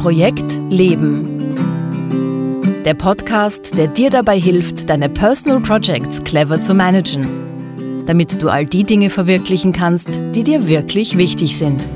Projekt 0.00 0.58
Leben. 0.70 1.54
Der 2.86 2.94
Podcast, 2.94 3.76
der 3.76 3.86
dir 3.86 4.08
dabei 4.08 4.40
hilft, 4.40 4.88
deine 4.88 5.10
Personal 5.10 5.60
Projects 5.60 6.24
clever 6.24 6.58
zu 6.58 6.72
managen, 6.72 8.06
damit 8.06 8.42
du 8.42 8.48
all 8.48 8.64
die 8.64 8.84
Dinge 8.84 9.10
verwirklichen 9.10 9.74
kannst, 9.74 10.22
die 10.34 10.42
dir 10.42 10.66
wirklich 10.66 11.18
wichtig 11.18 11.58
sind. 11.58 11.86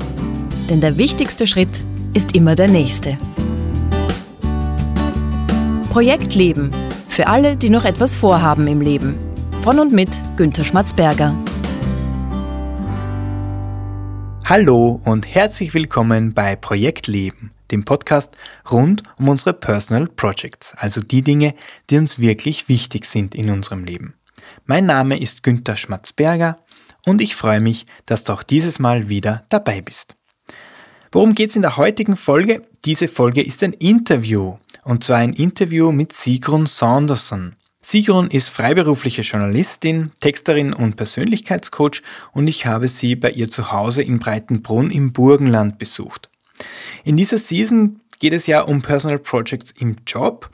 Denn 0.69 0.81
der 0.81 0.99
wichtigste 0.99 1.47
Schritt 1.47 1.83
ist 2.13 2.35
immer 2.35 2.53
der 2.53 2.67
nächste. 2.67 3.17
Projekt 5.89 6.35
Leben. 6.35 6.69
Für 7.09 7.25
alle, 7.25 7.57
die 7.57 7.71
noch 7.71 7.85
etwas 7.85 8.13
vorhaben 8.13 8.67
im 8.67 8.81
Leben. 8.81 9.15
Von 9.63 9.79
und 9.79 9.93
mit 9.93 10.09
Günter 10.37 10.63
Schmatzberger. 10.63 11.33
Hallo 14.47 15.01
und 15.05 15.33
herzlich 15.33 15.73
willkommen 15.73 16.35
bei 16.35 16.55
Projekt 16.55 17.07
Leben, 17.07 17.49
dem 17.71 17.85
Podcast 17.85 18.35
rund 18.71 19.03
um 19.17 19.29
unsere 19.29 19.53
Personal 19.53 20.07
Projects, 20.07 20.73
also 20.77 21.01
die 21.01 21.21
Dinge, 21.21 21.55
die 21.89 21.97
uns 21.97 22.19
wirklich 22.19 22.69
wichtig 22.69 23.05
sind 23.05 23.35
in 23.35 23.49
unserem 23.49 23.83
Leben. 23.83 24.15
Mein 24.65 24.85
Name 24.85 25.19
ist 25.19 25.43
Günther 25.43 25.77
Schmatzberger 25.77 26.59
und 27.05 27.21
ich 27.21 27.35
freue 27.35 27.61
mich, 27.61 27.85
dass 28.05 28.23
du 28.23 28.33
auch 28.33 28.43
dieses 28.43 28.79
Mal 28.79 29.09
wieder 29.09 29.45
dabei 29.49 29.81
bist. 29.81 30.15
Worum 31.11 31.35
geht 31.35 31.51
es 31.51 31.55
in 31.55 31.61
der 31.61 31.77
heutigen 31.77 32.17
Folge? 32.17 32.63
Diese 32.83 33.07
Folge 33.07 33.41
ist 33.41 33.63
ein 33.63 33.73
Interview 33.73 34.57
und 34.83 35.03
zwar 35.03 35.17
ein 35.17 35.33
Interview 35.33 35.91
mit 35.91 36.13
Sigrun 36.13 36.65
Saunderson. 36.65 37.55
Sigrun 37.81 38.27
ist 38.27 38.49
freiberufliche 38.49 39.21
Journalistin, 39.21 40.11
Texterin 40.19 40.73
und 40.73 40.95
Persönlichkeitscoach 40.95 42.01
und 42.31 42.47
ich 42.47 42.65
habe 42.65 42.87
sie 42.87 43.15
bei 43.15 43.29
ihr 43.29 43.49
zu 43.49 43.71
Hause 43.71 44.01
in 44.01 44.17
Breitenbrunn 44.17 44.89
im 44.89 45.13
Burgenland 45.13 45.77
besucht. 45.77 46.29
In 47.03 47.17
dieser 47.17 47.37
Season 47.37 47.99
geht 48.19 48.33
es 48.33 48.47
ja 48.47 48.61
um 48.61 48.81
Personal 48.81 49.19
Projects 49.19 49.71
im 49.71 49.97
Job 50.07 50.49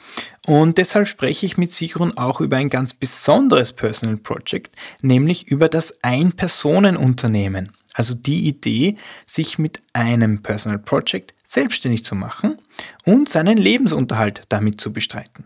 und 0.45 0.77
deshalb 0.77 1.07
spreche 1.07 1.45
ich 1.45 1.57
mit 1.57 1.71
Sigrun 1.71 2.17
auch 2.17 2.41
über 2.41 2.57
ein 2.57 2.69
ganz 2.69 2.93
besonderes 2.93 3.73
Personal 3.73 4.17
Project, 4.17 4.75
nämlich 5.01 5.47
über 5.47 5.69
das 5.69 5.93
Ein-Personen-Unternehmen. 6.01 7.71
Also 7.93 8.15
die 8.15 8.47
Idee, 8.47 8.97
sich 9.27 9.59
mit 9.59 9.81
einem 9.93 10.41
Personal 10.41 10.79
Project 10.79 11.33
selbstständig 11.43 12.05
zu 12.05 12.15
machen 12.15 12.57
und 13.05 13.27
seinen 13.27 13.57
Lebensunterhalt 13.57 14.43
damit 14.49 14.79
zu 14.79 14.93
bestreiten. 14.93 15.45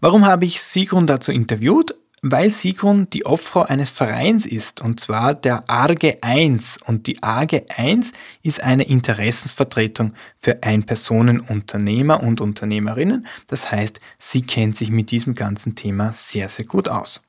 Warum 0.00 0.26
habe 0.26 0.44
ich 0.44 0.60
Sigrun 0.60 1.06
dazu 1.06 1.32
interviewt? 1.32 1.94
Weil 2.26 2.48
Sigrun 2.48 3.06
die 3.10 3.26
Obfrau 3.26 3.64
eines 3.64 3.90
Vereins 3.90 4.46
ist, 4.46 4.80
und 4.80 4.98
zwar 4.98 5.34
der 5.34 5.68
ARGE 5.68 6.22
1. 6.22 6.78
Und 6.86 7.06
die 7.06 7.22
ARGE 7.22 7.66
1 7.68 8.12
ist 8.42 8.62
eine 8.62 8.84
Interessensvertretung 8.84 10.14
für 10.38 10.62
Ein-Personen-Unternehmer 10.62 12.22
und 12.22 12.40
Unternehmerinnen. 12.40 13.26
Das 13.48 13.70
heißt, 13.70 14.00
sie 14.18 14.40
kennt 14.40 14.74
sich 14.74 14.88
mit 14.88 15.10
diesem 15.10 15.34
ganzen 15.34 15.74
Thema 15.74 16.14
sehr, 16.14 16.48
sehr 16.48 16.64
gut 16.64 16.88
aus. 16.88 17.20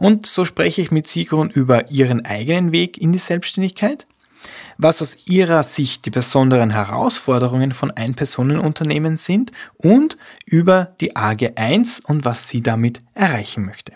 Und 0.00 0.26
so 0.26 0.44
spreche 0.44 0.82
ich 0.82 0.90
mit 0.90 1.06
Sigrun 1.06 1.48
über 1.48 1.92
ihren 1.92 2.26
eigenen 2.26 2.72
Weg 2.72 2.98
in 2.98 3.12
die 3.12 3.20
Selbstständigkeit, 3.20 4.08
was 4.76 5.02
aus 5.02 5.18
ihrer 5.26 5.62
Sicht 5.62 6.04
die 6.04 6.10
besonderen 6.10 6.70
Herausforderungen 6.70 7.70
von 7.70 7.92
Ein-Personen-Unternehmen 7.92 9.18
sind 9.18 9.52
und 9.76 10.18
über 10.46 10.96
die 11.00 11.14
AG 11.14 11.52
1 11.54 12.00
und 12.00 12.24
was 12.24 12.48
sie 12.48 12.60
damit 12.60 13.02
erreichen 13.14 13.64
möchte. 13.64 13.92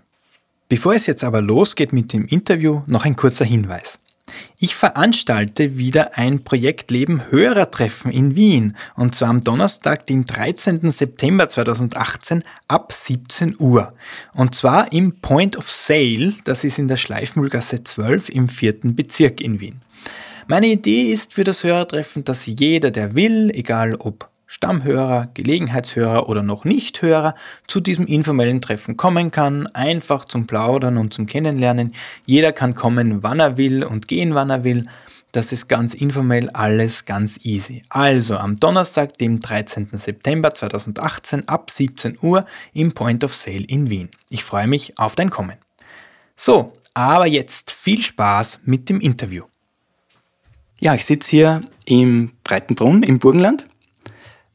Bevor 0.71 0.95
es 0.95 1.09
jetzt 1.09 1.25
aber 1.25 1.43
losgeht 1.43 1.93
mit 1.93 2.13
dem 2.13 2.27
Interview, 2.27 2.83
noch 2.87 3.05
ein 3.05 3.17
kurzer 3.17 3.45
Hinweis. 3.45 3.99
Ich 4.57 4.77
veranstalte 4.77 5.79
wieder 5.79 6.17
ein 6.17 6.45
Projektleben 6.45 7.29
Hörertreffen 7.29 8.13
in 8.13 8.37
Wien 8.37 8.77
und 8.95 9.17
zwar 9.17 9.31
am 9.31 9.41
Donnerstag, 9.41 10.07
den 10.07 10.27
13. 10.27 10.93
September 10.93 11.49
2018 11.49 12.45
ab 12.69 12.93
17 12.93 13.57
Uhr. 13.59 13.95
Und 14.33 14.55
zwar 14.55 14.93
im 14.93 15.21
Point 15.21 15.57
of 15.57 15.69
Sale, 15.69 16.35
das 16.45 16.63
ist 16.63 16.79
in 16.79 16.87
der 16.87 16.99
Schleifmühlgasse 16.99 17.83
12 17.83 18.29
im 18.29 18.49
vierten 18.49 18.95
Bezirk 18.95 19.41
in 19.41 19.59
Wien. 19.59 19.83
Meine 20.47 20.69
Idee 20.69 21.11
ist 21.11 21.35
für 21.35 21.43
das 21.43 21.65
Hörertreffen, 21.65 22.23
dass 22.23 22.47
jeder, 22.47 22.93
der 22.93 23.17
will, 23.17 23.51
egal 23.53 23.97
ob 23.97 24.30
Stammhörer, 24.53 25.29
Gelegenheitshörer 25.35 26.29
oder 26.29 26.43
noch 26.43 26.65
Nicht-Hörer 26.65 27.37
zu 27.69 27.79
diesem 27.79 28.07
informellen 28.07 28.61
Treffen 28.61 28.97
kommen 28.97 29.31
kann, 29.31 29.69
einfach 29.69 30.25
zum 30.25 30.49
Plaudern 30.49 30.97
und 30.97 31.15
zum 31.15 31.27
Kennenlernen. 31.27 31.95
Jeder 32.27 32.51
kann 32.51 32.75
kommen, 32.75 33.23
wann 33.23 33.39
er 33.39 33.59
will 33.59 33.85
und 33.85 34.09
gehen, 34.09 34.35
wann 34.35 34.51
er 34.51 34.65
will. 34.65 34.89
Das 35.31 35.53
ist 35.53 35.69
ganz 35.69 35.95
informell, 35.95 36.51
alles 36.51 37.05
ganz 37.05 37.45
easy. 37.45 37.85
Also 37.91 38.39
am 38.39 38.57
Donnerstag, 38.57 39.17
dem 39.19 39.39
13. 39.39 39.87
September 39.93 40.53
2018 40.53 41.47
ab 41.47 41.71
17 41.71 42.19
Uhr 42.21 42.45
im 42.73 42.91
Point 42.91 43.23
of 43.23 43.33
Sale 43.33 43.63
in 43.69 43.89
Wien. 43.89 44.09
Ich 44.31 44.43
freue 44.43 44.67
mich 44.67 44.99
auf 44.99 45.15
dein 45.15 45.31
Kommen. 45.31 45.59
So, 46.35 46.73
aber 46.93 47.29
jetzt 47.29 47.71
viel 47.71 48.03
Spaß 48.03 48.63
mit 48.65 48.89
dem 48.89 49.01
Interview. 49.01 49.45
Ja, 50.81 50.97
ich 50.97 51.05
sitze 51.05 51.31
hier 51.31 51.61
im 51.85 52.33
Breitenbrunn 52.43 53.05
im 53.05 53.21
Burgenland 53.21 53.69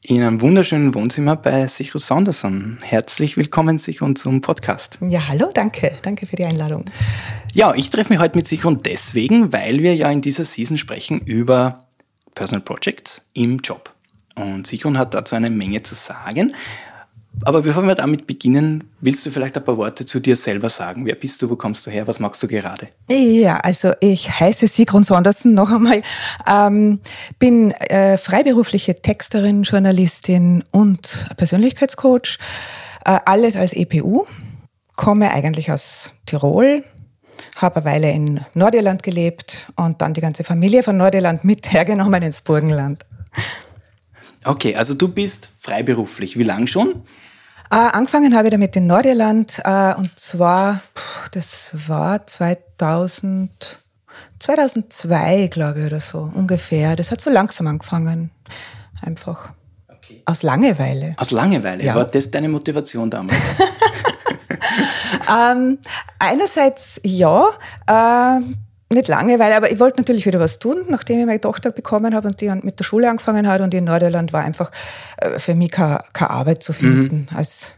in 0.09 0.21
einem 0.21 0.41
wunderschönen 0.41 0.93
Wohnzimmer 0.93 1.35
bei 1.35 1.66
Sichro 1.67 1.97
Sanderson. 1.97 2.77
Herzlich 2.81 3.38
willkommen, 3.38 3.79
Sichro, 3.79 4.11
zum 4.13 4.41
Podcast. 4.41 4.99
Ja, 5.01 5.27
hallo, 5.27 5.49
danke. 5.51 5.97
Danke 6.03 6.27
für 6.27 6.35
die 6.35 6.45
Einladung. 6.45 6.85
Ja, 7.53 7.73
ich 7.73 7.89
treffe 7.89 8.13
mich 8.13 8.19
heute 8.19 8.38
mit 8.38 8.45
Sichro 8.45 8.71
deswegen, 8.71 9.51
weil 9.51 9.81
wir 9.81 9.95
ja 9.95 10.11
in 10.11 10.21
dieser 10.21 10.45
Season 10.45 10.77
sprechen 10.77 11.19
über 11.21 11.88
Personal 12.35 12.61
Projects 12.61 13.23
im 13.33 13.57
Job. 13.59 13.94
Und 14.35 14.67
Sichron 14.67 14.97
hat 14.97 15.15
dazu 15.15 15.35
eine 15.35 15.49
Menge 15.49 15.81
zu 15.81 15.95
sagen. 15.95 16.53
Aber 17.44 17.62
bevor 17.62 17.84
wir 17.84 17.96
damit 17.96 18.28
beginnen, 18.28 18.85
willst 19.01 19.25
du 19.25 19.29
vielleicht 19.29 19.57
ein 19.57 19.63
paar 19.63 19.78
Worte 19.78 20.06
zu 20.06 20.19
dir 20.19 20.35
selber 20.35 20.69
sagen? 20.69 21.06
Wer 21.06 21.16
bist 21.16 21.41
du, 21.41 21.50
wo 21.50 21.56
kommst 21.56 21.85
du 21.85 21.91
her, 21.91 22.07
was 22.07 22.19
machst 22.19 22.41
du 22.41 22.47
gerade? 22.47 22.88
Ja, 23.09 23.57
also 23.57 23.91
ich 24.00 24.40
heiße 24.40 24.68
Sigrun 24.68 25.03
Sondersen 25.03 25.53
noch 25.53 25.72
einmal, 25.72 26.01
ähm, 26.47 27.00
bin 27.38 27.72
äh, 27.72 28.18
freiberufliche 28.18 28.95
Texterin, 28.95 29.63
Journalistin 29.63 30.63
und 30.72 31.28
Persönlichkeitscoach, 31.38 32.40
äh, 33.06 33.19
alles 33.25 33.57
als 33.57 33.74
EPU, 33.74 34.25
komme 34.95 35.31
eigentlich 35.31 35.72
aus 35.72 36.13
Tirol, 36.25 36.84
habe 37.57 37.78
eine 37.78 37.85
Weile 37.85 38.12
in 38.12 38.41
Nordirland 38.53 39.03
gelebt 39.03 39.72
und 39.75 40.01
dann 40.01 40.13
die 40.13 40.22
ganze 40.22 40.44
Familie 40.44 40.84
von 40.84 40.97
Nordirland 40.97 41.44
mit 41.44 41.72
hergenommen 41.72 42.24
ins 42.24 42.41
Burgenland. 42.41 43.06
Okay, 44.45 44.75
also 44.75 44.94
du 44.94 45.07
bist 45.07 45.50
freiberuflich. 45.59 46.38
Wie 46.38 46.44
lange 46.44 46.67
schon? 46.67 47.03
Äh, 47.72 47.75
angefangen 47.78 48.35
habe 48.35 48.47
ich 48.47 48.51
damit 48.51 48.75
in 48.75 48.85
Nordirland 48.85 49.59
äh, 49.63 49.95
und 49.95 50.17
zwar, 50.19 50.81
das 51.31 51.75
war 51.88 52.25
2000, 52.25 53.81
2002, 54.39 55.47
glaube 55.47 55.79
ich, 55.81 55.88
oder 55.88 56.00
so 56.00 56.31
ungefähr. 56.33 56.95
Das 56.95 57.11
hat 57.11 57.22
so 57.22 57.31
langsam 57.31 57.66
angefangen. 57.66 58.29
Einfach. 59.01 59.50
Okay. 59.89 60.22
Aus 60.25 60.44
Langeweile. 60.44 61.16
Aus 61.17 61.31
Langeweile? 61.31 61.83
Ja. 61.83 61.95
War 61.95 62.06
das 62.06 62.29
deine 62.29 62.50
Motivation 62.50 63.09
damals? 63.09 63.57
ähm, 65.29 65.79
einerseits 66.19 67.01
ja. 67.03 67.50
Äh, 67.88 68.41
nicht 68.95 69.07
Langeweile, 69.07 69.56
aber 69.56 69.72
ich 69.72 69.79
wollte 69.79 70.00
natürlich 70.01 70.25
wieder 70.25 70.39
was 70.39 70.59
tun, 70.59 70.85
nachdem 70.89 71.19
ich 71.19 71.25
meine 71.25 71.41
Tochter 71.41 71.72
bekommen 71.72 72.16
habe 72.16 72.28
und 72.28 72.41
die 72.41 72.50
mit 72.63 72.79
der 72.79 72.83
Schule 72.83 73.09
angefangen 73.09 73.47
hat. 73.47 73.61
Und 73.61 73.73
in 73.73 73.83
Nordirland 73.83 74.33
war 74.33 74.44
einfach 74.44 74.72
äh, 75.17 75.38
für 75.38 75.53
mich 75.53 75.72
keine, 75.72 76.00
keine 76.13 76.31
Arbeit 76.31 76.63
zu 76.63 76.73
finden 76.73 77.28
mhm. 77.29 77.38
als, 77.38 77.78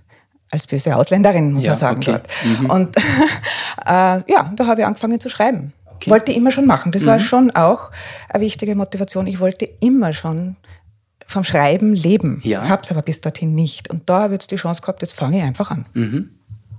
als 0.52 0.68
böse 0.68 0.96
Ausländerin, 0.96 1.52
muss 1.52 1.64
ja, 1.64 1.72
man 1.72 1.80
sagen. 1.80 1.98
Okay. 2.02 2.20
Mhm. 2.46 2.70
Und 2.70 2.96
äh, 3.86 3.90
ja, 3.90 4.52
da 4.56 4.68
habe 4.68 4.82
ich 4.82 4.88
angefangen 4.88 5.20
zu 5.20 5.30
schreiben. 5.30 5.74
Okay. 5.96 6.12
Wollte 6.12 6.32
immer 6.32 6.52
schon 6.52 6.66
machen. 6.66 6.92
Das 6.92 7.02
mhm. 7.02 7.08
war 7.08 7.20
schon 7.20 7.52
auch 7.52 7.92
eine 8.30 8.44
wichtige 8.44 8.76
Motivation. 8.76 9.28
Ich 9.28 9.40
wollte 9.40 9.66
immer 9.82 10.14
schon 10.14 10.56
vom 11.26 11.44
Schreiben 11.44 11.94
leben. 11.94 12.40
Ja. 12.44 12.70
Habe 12.70 12.84
es 12.84 12.92
aber 12.92 13.02
bis 13.02 13.20
dorthin 13.20 13.54
nicht. 13.54 13.90
Und 13.90 14.10
da 14.10 14.22
habe 14.22 14.34
ich 14.34 14.42
jetzt 14.42 14.52
die 14.52 14.56
Chance 14.56 14.82
gehabt, 14.82 15.02
jetzt 15.02 15.14
fange 15.14 15.40
ich 15.40 15.44
einfach 15.44 15.72
an. 15.72 15.88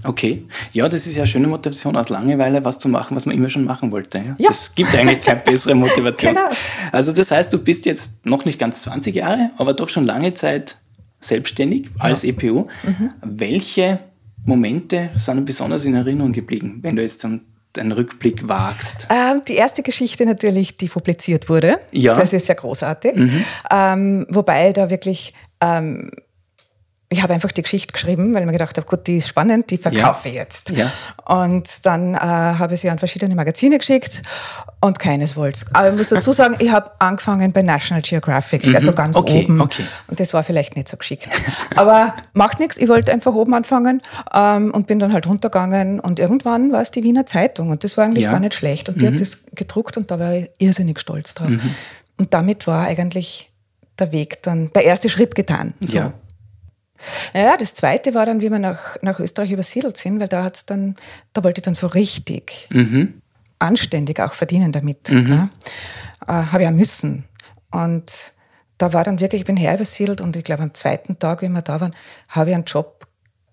Okay, 0.04 0.46
ja, 0.72 0.88
das 0.88 1.06
ist 1.08 1.16
ja 1.16 1.22
eine 1.22 1.26
schöne 1.26 1.48
Motivation, 1.48 1.96
aus 1.96 2.08
Langeweile 2.08 2.64
was 2.64 2.78
zu 2.78 2.88
machen, 2.88 3.16
was 3.16 3.26
man 3.26 3.34
immer 3.34 3.50
schon 3.50 3.64
machen 3.64 3.90
wollte. 3.90 4.18
Ja? 4.18 4.36
ja. 4.38 4.50
Es 4.50 4.72
gibt 4.74 4.94
eigentlich 4.94 5.22
keine 5.22 5.40
bessere 5.44 5.74
Motivation. 5.74 6.34
genau. 6.34 6.48
Also 6.92 7.12
das 7.12 7.30
heißt, 7.32 7.52
du 7.52 7.58
bist 7.58 7.84
jetzt 7.86 8.24
noch 8.24 8.44
nicht 8.44 8.60
ganz 8.60 8.82
20 8.82 9.14
Jahre, 9.14 9.50
aber 9.58 9.74
doch 9.74 9.88
schon 9.88 10.06
lange 10.06 10.34
Zeit 10.34 10.76
selbstständig 11.18 11.86
ja. 11.96 12.04
als 12.04 12.22
EPU. 12.22 12.68
Mhm. 12.84 13.10
Welche 13.22 13.98
Momente 14.44 15.10
sind 15.16 15.44
besonders 15.44 15.84
in 15.84 15.94
Erinnerung 15.94 16.32
geblieben, 16.32 16.78
wenn 16.82 16.94
du 16.94 17.02
jetzt 17.02 17.24
einen 17.24 17.92
Rückblick 17.92 18.48
wagst? 18.48 19.08
Ähm, 19.10 19.42
die 19.48 19.54
erste 19.54 19.82
Geschichte 19.82 20.24
natürlich, 20.26 20.76
die 20.76 20.88
publiziert 20.88 21.48
wurde. 21.48 21.80
Ja. 21.90 22.14
Das 22.14 22.32
ist 22.32 22.46
ja 22.46 22.54
großartig. 22.54 23.16
Mhm. 23.16 23.44
Ähm, 23.70 24.26
wobei 24.30 24.72
da 24.72 24.90
wirklich... 24.90 25.34
Ähm, 25.60 26.12
ich 27.10 27.22
habe 27.22 27.32
einfach 27.32 27.52
die 27.52 27.62
Geschichte 27.62 27.92
geschrieben, 27.94 28.34
weil 28.34 28.40
ich 28.42 28.46
mir 28.46 28.52
gedacht 28.52 28.76
habe, 28.76 28.86
gut, 28.86 29.06
die 29.06 29.16
ist 29.16 29.28
spannend, 29.28 29.70
die 29.70 29.78
verkaufe 29.78 30.28
ich 30.28 30.34
jetzt. 30.34 30.70
Ja. 30.70 30.92
Und 31.24 31.86
dann 31.86 32.14
äh, 32.14 32.18
habe 32.18 32.74
ich 32.74 32.80
sie 32.80 32.90
an 32.90 32.98
verschiedene 32.98 33.34
Magazine 33.34 33.78
geschickt 33.78 34.20
und 34.82 34.98
keines 34.98 35.34
wollte 35.34 35.64
Aber 35.72 35.88
ich 35.88 35.96
muss 35.96 36.10
dazu 36.10 36.32
sagen, 36.32 36.56
ich 36.58 36.70
habe 36.70 36.90
angefangen 36.98 37.50
bei 37.52 37.62
National 37.62 38.02
Geographic, 38.02 38.66
Mhm. 38.66 38.74
also 38.74 38.92
ganz 38.92 39.16
Okay, 39.16 39.44
oben. 39.44 39.60
okay. 39.62 39.84
Und 40.08 40.20
das 40.20 40.34
war 40.34 40.42
vielleicht 40.42 40.76
nicht 40.76 40.86
so 40.88 40.98
geschickt. 40.98 41.28
Aber 41.76 42.14
macht 42.34 42.60
nichts, 42.60 42.76
ich 42.76 42.88
wollte 42.88 43.10
einfach 43.10 43.32
oben 43.34 43.54
anfangen 43.54 44.02
ähm, 44.34 44.70
und 44.74 44.86
bin 44.86 44.98
dann 44.98 45.14
halt 45.14 45.26
runtergegangen 45.26 46.00
und 46.00 46.18
irgendwann 46.18 46.72
war 46.72 46.82
es 46.82 46.90
die 46.90 47.02
Wiener 47.02 47.24
Zeitung 47.24 47.70
und 47.70 47.84
das 47.84 47.96
war 47.96 48.04
eigentlich 48.04 48.24
Ja. 48.24 48.32
gar 48.32 48.40
nicht 48.40 48.52
schlecht. 48.54 48.90
Und 48.90 49.00
die 49.00 49.06
hat 49.06 49.18
das 49.18 49.38
gedruckt 49.54 49.96
und 49.96 50.10
da 50.10 50.18
war 50.18 50.34
ich 50.34 50.50
irrsinnig 50.58 51.00
stolz 51.00 51.32
drauf. 51.32 51.48
Und 52.18 52.34
damit 52.34 52.66
war 52.66 52.84
eigentlich 52.86 53.50
der 53.98 54.12
Weg 54.12 54.42
dann, 54.42 54.70
der 54.74 54.84
erste 54.84 55.08
Schritt 55.08 55.34
getan. 55.34 55.72
So. 55.80 55.96
Ja. 55.96 56.12
Ja, 57.34 57.56
das 57.56 57.74
zweite 57.74 58.14
war 58.14 58.26
dann, 58.26 58.40
wie 58.40 58.50
wir 58.50 58.58
nach, 58.58 58.96
nach 59.02 59.20
Österreich 59.20 59.52
übersiedelt 59.52 59.96
sind, 59.96 60.20
weil 60.20 60.28
da 60.28 60.44
hat's 60.44 60.66
dann, 60.66 60.96
da 61.32 61.44
wollte 61.44 61.60
ich 61.60 61.64
dann 61.64 61.74
so 61.74 61.86
richtig 61.86 62.68
anständig 63.58 64.20
auch 64.20 64.34
verdienen 64.34 64.72
damit. 64.72 65.08
Ja. 65.08 65.50
Äh, 66.26 66.32
Habe 66.32 66.64
ja 66.64 66.70
müssen. 66.70 67.24
Und 67.70 68.34
da 68.78 68.92
war 68.92 69.04
dann 69.04 69.20
wirklich, 69.20 69.42
ich 69.42 69.46
bin 69.46 69.56
her 69.56 69.74
übersiedelt 69.74 70.20
und 70.20 70.36
ich 70.36 70.44
glaube 70.44 70.62
am 70.62 70.74
zweiten 70.74 71.18
Tag, 71.18 71.42
wie 71.42 71.48
wir 71.48 71.62
da 71.62 71.80
waren, 71.80 71.94
habe 72.28 72.50
ich 72.50 72.54
einen 72.54 72.64
Job, 72.64 73.06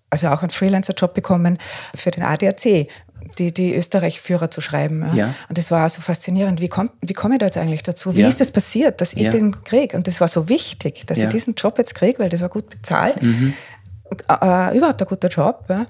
also 0.08 0.28
auch 0.28 0.42
einen 0.42 0.50
Freelancer-Job 0.50 1.14
bekommen 1.14 1.58
für 1.94 2.12
den 2.12 2.22
ADAC, 2.22 2.88
die, 3.38 3.52
die 3.52 3.74
Österreich-Führer 3.74 4.50
zu 4.50 4.60
schreiben. 4.60 5.02
Ja. 5.08 5.14
Ja. 5.14 5.34
Und 5.48 5.58
das 5.58 5.70
war 5.70 5.88
so 5.90 6.00
faszinierend. 6.02 6.60
Wie, 6.60 6.68
kommt, 6.68 6.92
wie 7.00 7.12
komme 7.12 7.34
ich 7.34 7.38
da 7.40 7.46
jetzt 7.46 7.56
eigentlich 7.58 7.82
dazu? 7.82 8.14
Wie 8.14 8.20
Ja. 8.20 8.28
ist 8.28 8.40
das 8.40 8.50
passiert, 8.50 9.00
dass 9.00 9.12
ich 9.14 9.22
Ja. 9.22 9.30
den 9.30 9.62
kriege? 9.64 9.96
Und 9.96 10.06
das 10.06 10.20
war 10.20 10.28
so 10.28 10.48
wichtig, 10.48 11.04
dass 11.06 11.18
Ja. 11.18 11.24
Mhm. 11.24 11.28
ich 11.30 11.34
diesen 11.34 11.54
Job 11.54 11.78
jetzt 11.78 11.94
kriege, 11.94 12.18
weil 12.18 12.28
das 12.28 12.40
war 12.40 12.48
gut 12.48 12.68
bezahlt. 12.70 13.16
Äh, 13.22 14.76
überhaupt 14.76 15.02
ein 15.02 15.08
guter 15.08 15.28
Job. 15.28 15.64
Ja. 15.68 15.86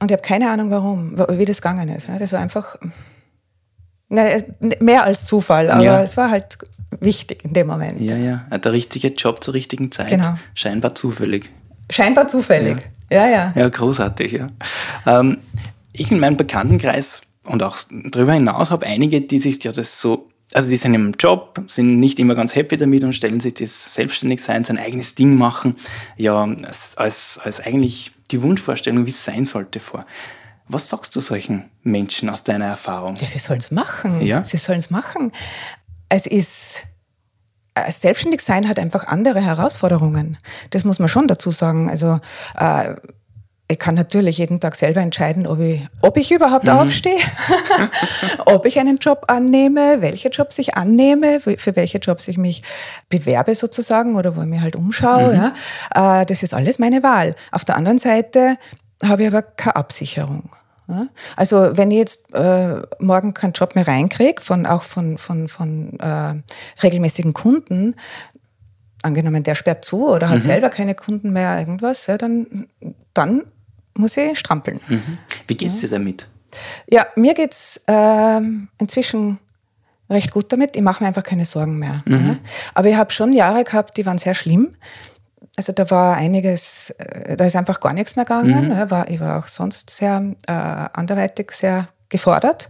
Und 0.00 0.10
ich 0.10 0.16
habe 0.16 0.22
keine 0.22 0.50
Ahnung, 0.50 0.70
warum, 0.70 1.16
wa- 1.16 1.28
wie 1.30 1.44
das 1.44 1.58
gegangen 1.62 1.88
ist. 1.88 2.08
Ja. 2.08 2.18
Das 2.18 2.32
war 2.32 2.40
einfach 2.40 2.76
na, 4.08 4.24
mehr 4.80 5.04
als 5.04 5.24
Zufall, 5.24 5.70
aber 5.70 5.82
Ja. 5.84 6.00
es 6.02 6.16
war 6.16 6.30
halt 6.30 6.58
wichtig 7.00 7.44
in 7.44 7.52
dem 7.54 7.66
Moment. 7.66 8.00
Ja, 8.00 8.16
ja. 8.16 8.44
Der 8.58 8.72
richtige 8.72 9.08
Job 9.08 9.42
zur 9.42 9.54
richtigen 9.54 9.90
Zeit. 9.90 10.08
Genau. 10.08 10.34
Scheinbar 10.54 10.94
zufällig. 10.94 11.50
Scheinbar 11.90 12.28
zufällig. 12.28 12.76
Ja, 13.10 13.26
ja. 13.26 13.52
Ja, 13.54 13.68
großartig, 13.68 14.32
ja. 14.32 14.46
Ähm, 15.06 15.38
ich 15.94 16.12
in 16.12 16.20
meinem 16.20 16.36
Bekanntenkreis 16.36 17.22
und 17.44 17.62
auch 17.62 17.78
darüber 17.90 18.34
hinaus 18.34 18.70
habe 18.70 18.86
einige, 18.86 19.20
die 19.20 19.38
sich 19.38 19.62
ja 19.64 19.72
das 19.72 20.00
so, 20.00 20.28
also 20.52 20.68
die 20.68 20.76
sind 20.76 20.94
im 20.94 21.12
Job, 21.18 21.62
sind 21.68 22.00
nicht 22.00 22.18
immer 22.18 22.34
ganz 22.34 22.54
happy 22.54 22.76
damit 22.76 23.04
und 23.04 23.14
stellen 23.14 23.40
sich 23.40 23.54
das 23.54 23.94
Selbstständigsein, 23.94 24.64
sein 24.64 24.78
eigenes 24.78 25.14
Ding 25.14 25.36
machen, 25.36 25.76
ja, 26.16 26.42
als, 26.42 26.96
als, 26.96 27.40
als 27.42 27.60
eigentlich 27.60 28.12
die 28.30 28.42
Wunschvorstellung, 28.42 29.06
wie 29.06 29.10
es 29.10 29.24
sein 29.24 29.46
sollte, 29.46 29.80
vor. 29.80 30.04
Was 30.66 30.88
sagst 30.88 31.14
du 31.14 31.20
solchen 31.20 31.70
Menschen 31.82 32.28
aus 32.28 32.42
deiner 32.42 32.66
Erfahrung? 32.66 33.16
Ja, 33.16 33.26
sie 33.26 33.38
sollen 33.38 33.60
es 33.60 33.70
machen. 33.70 34.20
Ja. 34.22 34.44
Sie 34.44 34.56
sollen 34.56 34.78
es 34.78 34.90
machen. 34.90 35.30
Es 36.08 36.26
ist, 36.26 36.84
äh, 37.74 37.90
selbstständig 37.90 38.40
sein 38.40 38.68
hat 38.68 38.78
einfach 38.78 39.06
andere 39.06 39.42
Herausforderungen. 39.42 40.38
Das 40.70 40.84
muss 40.84 40.98
man 40.98 41.08
schon 41.08 41.28
dazu 41.28 41.50
sagen. 41.50 41.90
Also, 41.90 42.18
äh, 42.58 42.94
ich 43.74 43.80
kann 43.80 43.96
natürlich 43.96 44.38
jeden 44.38 44.60
Tag 44.60 44.76
selber 44.76 45.00
entscheiden, 45.00 45.48
ob 45.48 45.58
ich, 45.58 45.84
ob 46.00 46.16
ich 46.16 46.30
überhaupt 46.30 46.68
aufstehe, 46.68 47.18
ob 48.46 48.66
ich 48.66 48.78
einen 48.78 48.98
Job 48.98 49.24
annehme, 49.26 50.00
welche 50.00 50.28
Jobs 50.28 50.60
ich 50.60 50.76
annehme, 50.76 51.40
für 51.40 51.74
welche 51.74 51.98
Jobs 51.98 52.28
ich 52.28 52.38
mich 52.38 52.62
bewerbe 53.08 53.56
sozusagen 53.56 54.14
oder 54.14 54.36
wo 54.36 54.42
ich 54.42 54.46
mich 54.46 54.60
halt 54.60 54.76
umschaue. 54.76 55.52
Ja. 55.92 56.20
Äh, 56.20 56.24
das 56.24 56.44
ist 56.44 56.54
alles 56.54 56.78
meine 56.78 57.02
Wahl. 57.02 57.34
Auf 57.50 57.64
der 57.64 57.76
anderen 57.76 57.98
Seite 57.98 58.56
habe 59.04 59.22
ich 59.22 59.28
aber 59.28 59.42
keine 59.42 59.74
Absicherung. 59.74 60.50
Ja? 60.86 61.08
Also 61.34 61.76
wenn 61.76 61.90
ich 61.90 61.98
jetzt 61.98 62.32
äh, 62.32 62.80
morgen 63.00 63.34
keinen 63.34 63.54
Job 63.54 63.74
mehr 63.74 63.88
reinkriege, 63.88 64.40
von, 64.40 64.66
auch 64.66 64.84
von, 64.84 65.18
von, 65.18 65.48
von 65.48 65.98
äh, 65.98 66.34
regelmäßigen 66.80 67.32
Kunden, 67.32 67.96
angenommen 69.02 69.42
der 69.42 69.56
sperrt 69.56 69.84
zu 69.84 70.08
oder 70.08 70.28
hat 70.28 70.42
selber 70.44 70.70
keine 70.70 70.94
Kunden 70.94 71.32
mehr, 71.32 71.58
irgendwas, 71.58 72.06
ja, 72.06 72.16
dann, 72.16 72.68
dann 73.12 73.42
muss 73.96 74.16
ich 74.16 74.38
strampeln. 74.38 74.80
Wie 75.46 75.56
geht's 75.56 75.80
dir 75.80 75.88
damit? 75.88 76.28
Ja, 76.88 77.06
mir 77.16 77.34
geht's 77.34 77.80
ähm, 77.88 78.68
inzwischen 78.78 79.38
recht 80.10 80.30
gut 80.30 80.52
damit. 80.52 80.76
Ich 80.76 80.82
mache 80.82 81.02
mir 81.02 81.08
einfach 81.08 81.22
keine 81.22 81.44
Sorgen 81.44 81.78
mehr. 81.78 82.02
Ja. 82.06 82.36
Aber 82.74 82.88
ich 82.88 82.96
habe 82.96 83.10
schon 83.12 83.32
Jahre 83.32 83.64
gehabt, 83.64 83.96
die 83.96 84.06
waren 84.06 84.18
sehr 84.18 84.34
schlimm. 84.34 84.70
Also 85.56 85.72
da 85.72 85.88
war 85.90 86.16
einiges, 86.16 86.90
äh, 86.98 87.36
da 87.36 87.44
ist 87.44 87.56
einfach 87.56 87.80
gar 87.80 87.92
nichts 87.92 88.16
mehr 88.16 88.24
gegangen. 88.24 88.70
Ja, 88.70 88.90
war, 88.90 89.08
ich 89.08 89.20
war 89.20 89.38
auch 89.38 89.46
sonst 89.46 89.90
sehr 89.90 90.34
äh, 90.46 90.52
anderweitig 90.52 91.52
sehr 91.52 91.88
gefordert. 92.08 92.68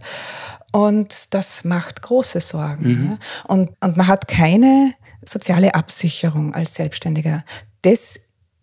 Und 0.71 1.33
das 1.33 1.63
macht 1.63 2.01
große 2.01 2.41
Sorgen. 2.41 3.09
Ja. 3.11 3.17
Und, 3.47 3.71
und 3.79 3.97
man 3.97 4.07
hat 4.07 4.27
keine 4.27 4.93
soziale 5.23 5.73
Absicherung 5.73 6.53
als 6.53 6.75
Selbstständiger. 6.75 7.43
Das 7.81 8.19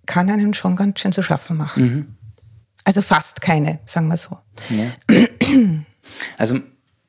kann 0.07 0.31
einen 0.31 0.55
schon 0.55 0.77
ganz 0.77 1.01
schön 1.01 1.13
zu 1.13 1.23
schaffen 1.23 1.57
machen. 1.57 2.17
Also 2.85 3.03
fast 3.03 3.41
keine, 3.41 3.79
sagen 3.85 4.09
wir 4.09 4.17
so. 4.17 4.39
Ja. 4.71 4.87
Also 6.39 6.59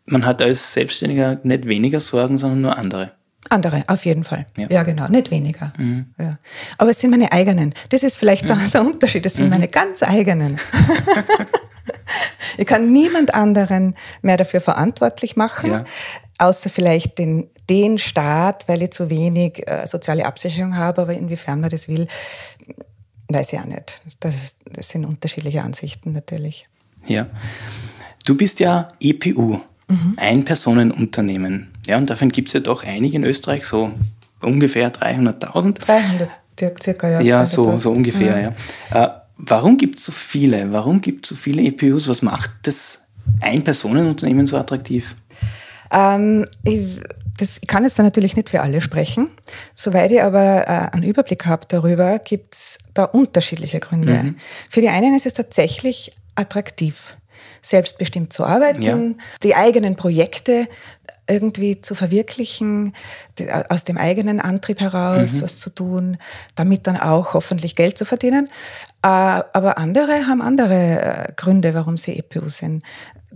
man 0.06 0.26
hat 0.26 0.42
als 0.42 0.74
Selbstständiger 0.74 1.40
nicht 1.44 1.66
weniger 1.68 2.00
Sorgen, 2.00 2.38
sondern 2.38 2.62
nur 2.62 2.78
andere. 2.78 3.14
Andere, 3.50 3.84
auf 3.88 4.06
jeden 4.06 4.24
Fall. 4.24 4.46
Ja. 4.56 4.68
Ja, 4.70 4.84
genau, 4.84 5.08
nicht 5.10 5.30
weniger. 5.32 5.72
Ja. 6.18 6.38
Aber 6.78 6.92
es 6.92 7.00
sind 7.00 7.12
meine 7.12 7.32
eigenen. 7.32 7.74
Das 7.90 8.04
ist 8.04 8.18
vielleicht 8.18 8.48
der, 8.48 8.56
der 8.74 8.82
Unterschied. 8.82 9.26
Es 9.26 9.34
sind 9.34 9.50
meine 9.50 9.68
ganz 9.68 10.02
eigenen. 10.04 10.60
ich 12.58 12.66
kann 12.66 12.92
niemand 12.92 13.34
anderen 13.34 13.96
mehr 14.22 14.38
dafür 14.38 14.62
verantwortlich 14.62 15.36
machen, 15.36 15.72
Ja. 15.72 15.84
außer 16.38 16.70
vielleicht 16.70 17.18
den, 17.18 17.50
den 17.70 17.98
Staat, 17.98 18.68
weil 18.68 18.84
ich 18.84 18.92
zu 18.92 19.10
wenig 19.10 19.68
äh, 19.68 19.86
soziale 19.88 20.26
Absicherung 20.26 20.78
habe. 20.78 21.02
Aber 21.02 21.14
inwiefern 21.14 21.60
man 21.60 21.70
das 21.70 21.88
will, 21.88 22.08
weiß 23.34 23.54
ich 23.54 23.60
auch 23.60 23.66
nicht. 23.66 24.02
Das, 24.20 24.36
ist, 24.36 24.58
das 24.72 24.90
sind 24.90 25.06
unterschiedliche 25.06 25.62
Ansichten 25.62 26.12
natürlich. 26.12 26.68
Ja. 27.06 27.28
Du 28.26 28.36
bist 28.36 28.60
ja 28.60 28.88
EPU, 29.00 29.60
Ein-Personen-Unternehmen. 30.18 31.74
Ja, 31.86 31.98
und 31.98 32.10
davon 32.10 32.30
gibt 32.30 32.48
es 32.48 32.54
ja 32.54 32.60
doch 32.62 32.84
einige 32.84 33.18
in 33.18 33.24
Österreich, 33.24 33.66
so 33.66 33.92
ungefähr 34.42 34.92
300.000. 34.92 35.80
300 35.80 36.30
circa, 36.82 37.10
ja. 37.10 37.22
Ja, 37.22 37.46
so, 37.46 37.70
200.000. 37.70 37.78
so 37.78 37.92
ungefähr, 37.92 38.54
ja. 38.92 39.04
Äh, 39.04 39.10
warum 39.38 39.78
gibt 39.78 40.00
es 40.00 40.06
so 40.06 40.12
viele? 40.12 40.72
Warum 40.72 41.02
gibt 41.02 41.26
es 41.26 41.30
so 41.30 41.36
viele 41.36 41.62
EPUs? 41.64 42.08
Was 42.08 42.22
macht 42.22 42.52
das 42.64 43.04
Ein-Personen-Unternehmen 43.42 44.48
so 44.48 44.58
attraktiv? 44.58 45.16
Ähm, 45.92 46.46
ich, 46.64 47.00
das, 47.38 47.58
ich 47.62 47.68
kann 47.68 47.84
jetzt 47.84 47.98
da 47.98 48.04
natürlich 48.04 48.36
nicht 48.36 48.50
für 48.50 48.62
alle 48.62 48.80
sprechen. 48.82 49.30
Soweit 49.74 50.12
ich 50.12 50.22
aber 50.22 50.68
äh, 50.68 50.94
einen 50.94 51.04
Überblick 51.04 51.46
habe 51.46 51.66
darüber, 51.68 52.20
gibt 52.20 52.54
es 52.54 52.78
da 52.94 53.06
unterschiedliche 53.06 53.80
Gründe. 53.80 54.36
Für 54.70 54.82
die 54.82 54.90
einen 54.90 55.16
ist 55.16 55.26
es 55.26 55.34
tatsächlich 55.34 56.12
attraktiv, 56.36 57.18
selbstbestimmt 57.62 58.32
zu 58.34 58.46
arbeiten, 58.46 58.82
Ja. 58.82 58.98
die 59.44 59.56
eigenen 59.56 59.96
Projekte 59.96 60.68
irgendwie 61.28 61.80
zu 61.80 61.96
verwirklichen, 61.96 62.94
die, 63.40 63.50
aus 63.50 63.86
dem 63.86 63.98
eigenen 63.98 64.42
Antrieb 64.42 64.82
heraus 64.82 65.42
was 65.42 65.58
zu 65.58 65.70
tun, 65.70 66.18
damit 66.56 66.86
dann 66.86 66.98
auch 66.98 67.34
hoffentlich 67.34 67.76
Geld 67.78 67.98
zu 67.98 68.04
verdienen. 68.06 68.48
Äh, 69.02 69.08
aber 69.08 69.78
andere 69.78 70.28
haben 70.28 70.42
andere 70.42 71.28
äh, 71.30 71.34
Gründe, 71.38 71.74
warum 71.74 71.96
sie 71.98 72.20
EPU 72.20 72.50
sind. 72.50 72.84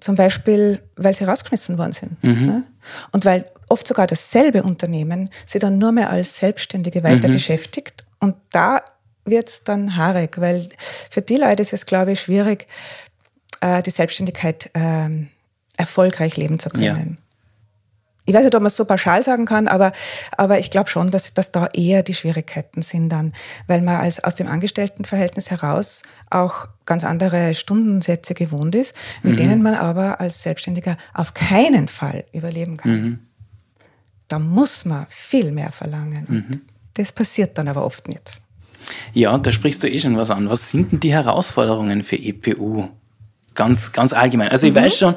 Zum 0.01 0.15
Beispiel, 0.15 0.79
weil 0.97 1.15
sie 1.15 1.23
rausgeschmissen 1.23 1.77
worden 1.77 1.93
sind. 1.93 2.23
Ne? 2.23 2.63
Und 3.11 3.25
weil 3.25 3.45
oft 3.69 3.87
sogar 3.87 4.07
dasselbe 4.07 4.63
Unternehmen 4.63 5.29
sie 5.45 5.59
dann 5.59 5.77
nur 5.77 5.91
mehr 5.91 6.09
als 6.09 6.37
Selbstständige 6.37 7.03
weiter 7.03 7.27
beschäftigt. 7.27 8.05
Und 8.19 8.35
da 8.51 8.81
wird 9.25 9.49
es 9.49 9.63
dann 9.63 9.95
haarig, 9.95 10.39
weil 10.39 10.69
für 11.09 11.21
die 11.21 11.35
Leute 11.35 11.61
ist 11.61 11.73
es, 11.73 11.85
glaube 11.85 12.13
ich, 12.13 12.21
schwierig, 12.21 12.67
äh, 13.61 13.81
die 13.83 13.91
Selbstständigkeit 13.91 14.69
ähm, 14.73 15.29
erfolgreich 15.77 16.37
leben 16.37 16.59
zu 16.59 16.69
können. 16.69 17.19
Ich 18.27 18.33
weiß 18.33 18.43
nicht, 18.43 18.55
ob 18.55 18.61
man 18.61 18.67
es 18.67 18.75
so 18.75 18.83
pauschal 18.83 19.23
sagen 19.23 19.45
kann, 19.45 19.69
aber, 19.69 19.93
aber 20.35 20.59
ich 20.59 20.69
glaube 20.69 20.89
schon, 20.89 21.09
dass, 21.09 21.33
dass 21.33 21.53
da 21.53 21.67
eher 21.67 22.03
die 22.03 22.13
Schwierigkeiten 22.13 22.81
sind 22.81 23.07
dann, 23.07 23.31
weil 23.67 23.81
man 23.81 23.95
als, 23.95 24.21
aus 24.21 24.35
dem 24.35 24.47
Angestelltenverhältnis 24.47 25.49
heraus 25.49 26.01
auch 26.29 26.67
ganz 26.85 27.05
andere 27.05 27.55
Stundensätze 27.55 28.33
gewohnt 28.33 28.75
ist, 28.75 28.93
mit 29.23 29.39
denen 29.39 29.61
man 29.61 29.75
aber 29.75 30.19
als 30.19 30.43
Selbstständiger 30.43 30.97
auf 31.13 31.33
keinen 31.33 31.87
Fall 31.87 32.25
überleben 32.33 32.75
kann. 32.75 33.19
Da 34.27 34.39
muss 34.39 34.83
man 34.83 35.05
viel 35.09 35.53
mehr 35.53 35.71
verlangen. 35.71 36.25
Und 36.27 36.61
das 36.95 37.13
passiert 37.13 37.57
dann 37.57 37.69
aber 37.69 37.85
oft 37.85 38.09
nicht. 38.09 38.33
Ja, 39.13 39.33
und 39.33 39.47
da 39.47 39.53
sprichst 39.53 39.81
du 39.83 39.89
eh 39.89 39.99
schon 39.99 40.17
was 40.17 40.31
an. 40.31 40.49
Was 40.49 40.69
sind 40.69 40.91
denn 40.91 40.99
die 40.99 41.13
Herausforderungen 41.13 42.03
für 42.03 42.17
EPU? 42.17 42.89
Ganz, 43.55 43.93
ganz 43.93 44.11
allgemein. 44.11 44.49
Also 44.49 44.67
ich 44.67 44.75
weiß 44.75 44.97
schon, 44.97 45.15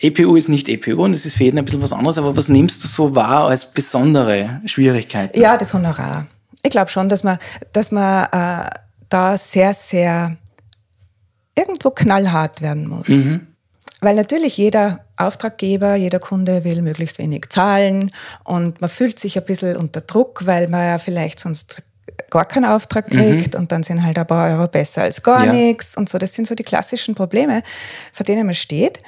EPU 0.00 0.36
ist 0.36 0.48
nicht 0.48 0.68
EPU 0.68 1.02
und 1.04 1.14
es 1.14 1.24
ist 1.24 1.36
für 1.36 1.44
jeden 1.44 1.58
ein 1.58 1.64
bisschen 1.64 1.82
was 1.82 1.92
anderes, 1.92 2.18
aber 2.18 2.36
was 2.36 2.48
nimmst 2.48 2.84
du 2.84 2.88
so 2.88 3.14
wahr 3.14 3.46
als 3.48 3.72
besondere 3.72 4.60
Schwierigkeiten? 4.66 5.40
Ja, 5.40 5.56
das 5.56 5.72
Honorar. 5.72 6.26
Ich 6.62 6.70
glaube 6.70 6.90
schon, 6.90 7.08
dass 7.08 7.22
man, 7.22 7.38
dass 7.72 7.90
man 7.90 8.24
äh, 8.32 8.70
da 9.08 9.38
sehr, 9.38 9.72
sehr 9.74 10.36
irgendwo 11.56 11.90
knallhart 11.90 12.60
werden 12.60 12.86
muss. 12.88 13.08
Mhm. 13.08 13.46
Weil 14.00 14.14
natürlich 14.14 14.56
jeder 14.58 15.06
Auftraggeber, 15.16 15.94
jeder 15.94 16.18
Kunde 16.18 16.64
will 16.64 16.82
möglichst 16.82 17.18
wenig 17.18 17.46
zahlen 17.48 18.10
und 18.44 18.80
man 18.82 18.90
fühlt 18.90 19.18
sich 19.18 19.38
ein 19.38 19.44
bisschen 19.44 19.76
unter 19.76 20.02
Druck, 20.02 20.44
weil 20.44 20.68
man 20.68 20.84
ja 20.84 20.98
vielleicht 20.98 21.40
sonst 21.40 21.82
gar 22.30 22.44
keinen 22.44 22.66
Auftrag 22.66 23.08
kriegt 23.08 23.54
und 23.54 23.72
dann 23.72 23.82
sind 23.82 24.02
halt 24.02 24.18
ein 24.18 24.26
paar 24.26 24.50
Euro 24.52 24.68
besser 24.68 25.02
als 25.02 25.22
gar 25.22 25.46
Ja. 25.46 25.52
nichts 25.52 25.96
und 25.96 26.08
so. 26.08 26.18
Das 26.18 26.34
sind 26.34 26.46
so 26.46 26.54
die 26.54 26.62
klassischen 26.64 27.14
Probleme, 27.14 27.62
vor 28.12 28.24
denen 28.24 28.44
man 28.44 28.54
steht. 28.54 28.98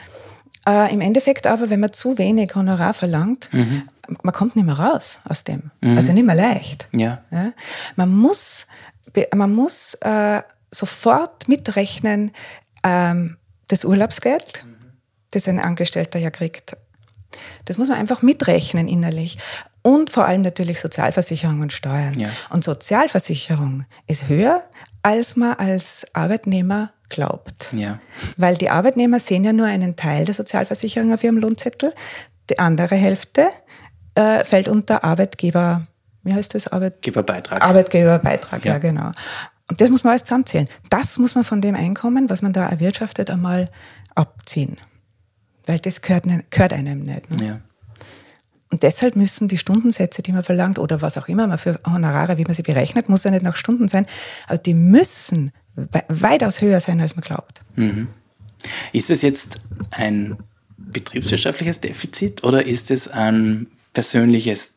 Äh, 0.69 0.93
Im 0.93 1.01
Endeffekt 1.01 1.47
aber, 1.47 1.71
wenn 1.71 1.81
man 1.81 1.93
zu 1.95 2.19
wenig 2.19 2.55
Honorar 2.55 2.93
verlangt, 2.93 3.49
man 4.23 4.35
kommt 4.35 4.55
nicht 4.55 4.67
mehr 4.67 4.79
raus 4.79 5.21
aus 5.25 5.45
dem. 5.45 5.71
Also 5.83 6.13
nicht 6.13 6.27
mehr 6.27 6.35
leicht. 6.35 6.89
Ja. 6.93 7.23
Ja? 7.31 7.53
Man 7.97 8.15
muss, 8.15 8.67
man 9.35 9.55
muss 9.55 9.95
äh, 10.03 10.43
sofort 10.71 11.49
mitrechnen, 11.49 12.33
ähm, 12.85 13.39
das 13.69 13.85
Urlaubsgeld, 13.85 14.65
das 15.31 15.49
ein 15.49 15.59
Angestellter 15.59 16.19
ja 16.19 16.31
kriegt. 16.31 16.77
Das 17.65 17.79
muss 17.79 17.89
man 17.89 17.99
einfach 17.99 18.23
mitrechnen 18.23 18.89
innerlich. 18.89 19.39
Und 19.83 20.11
vor 20.11 20.27
allem 20.27 20.43
natürlich 20.43 20.81
Sozialversicherung 20.81 21.61
und 21.61 21.73
Steuern. 21.73 22.19
Ja. 22.19 22.29
Und 22.51 22.65
Sozialversicherung 22.65 23.87
ist 24.07 24.29
höher, 24.29 24.65
als 25.03 25.37
man 25.37 25.55
als 25.55 26.07
Arbeitnehmer 26.13 26.93
glaubt. 27.09 27.73
Ja. 27.73 27.99
Weil 28.37 28.57
die 28.57 28.71
Arbeitnehmer 28.71 29.21
sehen 29.21 29.45
ja 29.45 29.53
nur 29.53 29.67
einen 29.67 29.97
Teil 29.97 30.25
der 30.25 30.35
Sozialversicherung 30.35 31.13
auf 31.13 31.25
ihrem 31.25 31.39
Lohnzettel. 31.39 31.93
Die 32.51 32.59
andere 32.59 32.97
Hälfte 32.97 33.49
äh, 34.15 34.45
fällt 34.45 34.69
unter 34.69 35.05
Arbeitgeber, 35.05 35.83
wie 36.23 36.35
heißt 36.35 36.55
das? 36.55 36.69
Arbeit, 36.69 37.03
Geberbeitrag. 37.03 37.63
Arbeitgeberbeitrag, 37.63 38.65
ja. 38.65 38.73
Ja. 38.73 38.79
genau. 38.79 39.13
Und 39.71 39.81
das 39.81 39.91
muss 39.91 40.03
man 40.03 40.13
alles 40.13 40.25
zusammenzählen. 40.25 40.69
Das 40.91 41.19
muss 41.19 41.35
man 41.35 41.45
von 41.45 41.61
dem 41.61 41.75
Einkommen, 41.75 42.31
was 42.31 42.43
man 42.43 42.53
da 42.53 42.67
erwirtschaftet, 42.67 43.31
einmal 43.31 43.71
abziehen. 44.15 44.79
Weil 45.67 45.79
das 45.79 46.01
gehört, 46.01 46.27
ne- 46.27 46.45
gehört 46.51 46.73
einem 46.73 47.01
nicht. 47.01 47.31
Ne? 47.31 47.47
ja. 47.47 47.61
Und 48.71 48.83
deshalb 48.83 49.17
müssen 49.17 49.49
die 49.49 49.59
Stundensätze, 49.59 50.23
die 50.23 50.33
man 50.33 50.43
verlangt, 50.43 50.79
oder 50.79 51.01
was 51.01 51.17
auch 51.17 51.29
immer 51.29 51.47
man 51.47 51.59
für 51.59 51.81
Honorare, 51.87 52.37
wie 52.37 52.45
man 52.45 52.55
sie 52.55 52.63
berechnet, 52.63 53.09
muss 53.09 53.25
ja 53.25 53.31
nicht 53.31 53.43
nach 53.43 53.57
Stunden 53.57 53.89
sein, 53.89 54.07
aber 54.47 54.59
die 54.59 54.75
müssen 54.75 55.53
weitaus 56.09 56.61
höher 56.61 56.81
sein, 56.81 57.01
als 57.01 57.17
man 57.17 57.25
glaubt. 57.25 57.61
Ist 58.93 59.11
es 59.11 59.23
jetzt 59.23 59.61
ein 59.93 60.37
betriebswirtschaftliches 60.77 61.81
Defizit 61.81 62.43
oder 62.45 62.65
ist 62.65 62.91
es 62.91 63.09
ein 63.09 63.69
persönliches 63.93 64.75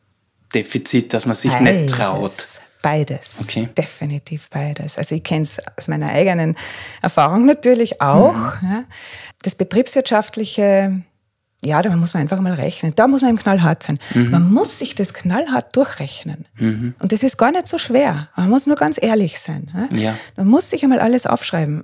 Defizit, 0.53 1.13
dass 1.13 1.25
man 1.25 1.35
sich 1.35 1.59
nicht 1.59 1.89
traut? 1.89 2.33
Beides. 2.81 3.37
Okay. 3.41 3.69
Definitiv 3.77 4.49
beides. 4.49 4.97
Also 4.97 5.13
ich 5.15 5.23
kenne 5.23 5.43
es 5.43 5.59
aus 5.77 5.87
meiner 5.87 6.09
eigenen 6.09 6.55
Erfahrung 7.01 7.45
natürlich 7.45 8.01
auch. 8.01 8.33
Mhm. 8.61 8.69
Ja. 8.69 8.83
Das 9.43 9.53
betriebswirtschaftliche, 9.53 11.03
ja, 11.63 11.81
da 11.81 11.95
muss 11.95 12.13
man 12.13 12.21
einfach 12.21 12.39
mal 12.41 12.53
rechnen. 12.53 12.93
Da 12.95 13.07
muss 13.07 13.21
man 13.21 13.31
im 13.31 13.37
knallhart 13.37 13.83
sein. 13.83 13.99
Mhm. 14.15 14.31
Man 14.31 14.51
muss 14.51 14.79
sich 14.79 14.95
das 14.95 15.13
knallhart 15.13 15.75
durchrechnen. 15.75 16.47
Und 16.99 17.11
das 17.11 17.21
ist 17.21 17.37
gar 17.37 17.51
nicht 17.51 17.67
so 17.67 17.77
schwer. 17.77 18.29
Man 18.35 18.49
muss 18.49 18.65
nur 18.65 18.75
ganz 18.75 18.97
ehrlich 18.99 19.39
sein. 19.39 19.71
Ja. 19.93 20.15
Man 20.37 20.47
muss 20.47 20.71
sich 20.71 20.83
einmal 20.83 20.99
alles 20.99 21.27
aufschreiben. 21.27 21.83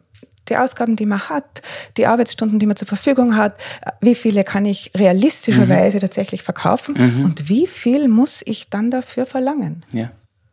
Die 0.50 0.58
Ausgaben, 0.58 0.96
die 0.96 1.06
man 1.06 1.30
hat, 1.30 1.62
die 1.98 2.08
Arbeitsstunden, 2.08 2.58
die 2.58 2.66
man 2.66 2.76
zur 2.78 2.88
Verfügung 2.88 3.36
hat, 3.36 3.56
wie 4.00 4.16
viele 4.16 4.44
kann 4.44 4.66
ich 4.66 4.92
realistischerweise 4.96 6.00
tatsächlich 6.00 6.42
verkaufen 6.42 6.96
und 7.24 7.50
wie 7.50 7.68
viel 7.68 8.08
muss 8.08 8.42
ich 8.46 8.70
dann 8.70 8.90
dafür 8.90 9.26
verlangen? 9.26 9.86
Ja. 9.92 10.10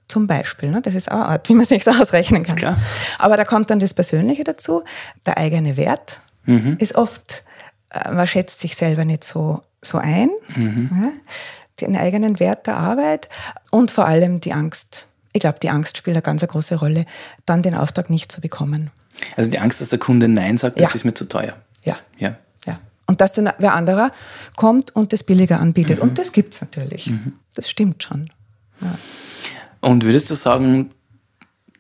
Zum 0.09 0.27
Beispiel. 0.27 0.71
Ne? 0.71 0.83
Das 0.83 0.95
ist 0.95 1.11
auch 1.11 1.15
eine 1.15 1.27
Art, 1.27 1.49
wie 1.49 1.55
man 1.55 1.65
sich 1.65 1.87
ausrechnen 1.89 2.43
kann. 2.43 2.57
Klar. 2.57 2.77
Aber 3.19 3.37
da 3.37 3.45
kommt 3.45 3.71
dann 3.71 3.79
das 3.79 3.95
Persönliche 3.95 4.45
dazu. 4.45 4.83
Der 5.25 5.39
eigene 5.39 5.77
Wert 5.77 6.21
ist 6.79 6.97
oft, 6.97 7.43
äh, 7.43 7.54
man 8.13 8.27
schätzt 8.27 8.61
sich 8.61 8.77
selber 8.77 9.05
nicht 9.05 9.25
so, 9.25 9.63
so 9.83 9.99
ein. 9.99 10.31
Ja? 10.57 11.13
Den 11.81 11.97
eigenen 11.97 12.39
Wert 12.41 12.67
der 12.67 12.77
Arbeit 12.77 13.29
und 13.71 13.91
vor 13.91 14.07
allem 14.07 14.41
die 14.41 14.53
Angst. 14.53 15.09
Ich 15.33 15.41
glaube, 15.41 15.59
die 15.61 15.71
Angst 15.71 15.99
spielt 15.99 16.15
eine 16.15 16.23
ganz 16.23 16.43
eine 16.43 16.51
große 16.53 16.77
Rolle, 16.77 17.07
dann 17.47 17.63
den 17.63 17.75
Auftrag 17.75 18.11
nicht 18.11 18.31
zu 18.31 18.41
bekommen. 18.41 18.91
Also 19.37 19.51
die 19.51 19.59
Angst, 19.59 19.81
dass 19.81 19.89
der 19.91 19.99
Kunde 19.99 20.29
Nein 20.29 20.59
sagt, 20.59 20.81
das 20.81 20.91
Ja. 20.91 20.95
ist 20.95 21.05
mir 21.05 21.15
zu 21.15 21.25
teuer. 21.27 21.55
Ja. 21.83 21.97
Ja. 22.19 22.37
Ja. 22.67 22.79
Und 23.07 23.21
dass 23.21 23.33
dann 23.33 23.51
wer 23.59 23.75
anderer 23.75 24.13
kommt 24.57 24.95
und 24.95 25.13
das 25.13 25.25
billiger 25.25 25.61
anbietet. 25.61 25.97
Mhm. 25.99 26.03
Und 26.03 26.19
das 26.19 26.33
gibt 26.33 26.55
es 26.55 26.61
natürlich. 26.61 27.13
Das 27.55 27.69
stimmt 27.69 28.03
schon. 28.03 28.31
Und 29.81 30.05
würdest 30.05 30.31
du 30.31 30.35
sagen, 30.35 30.91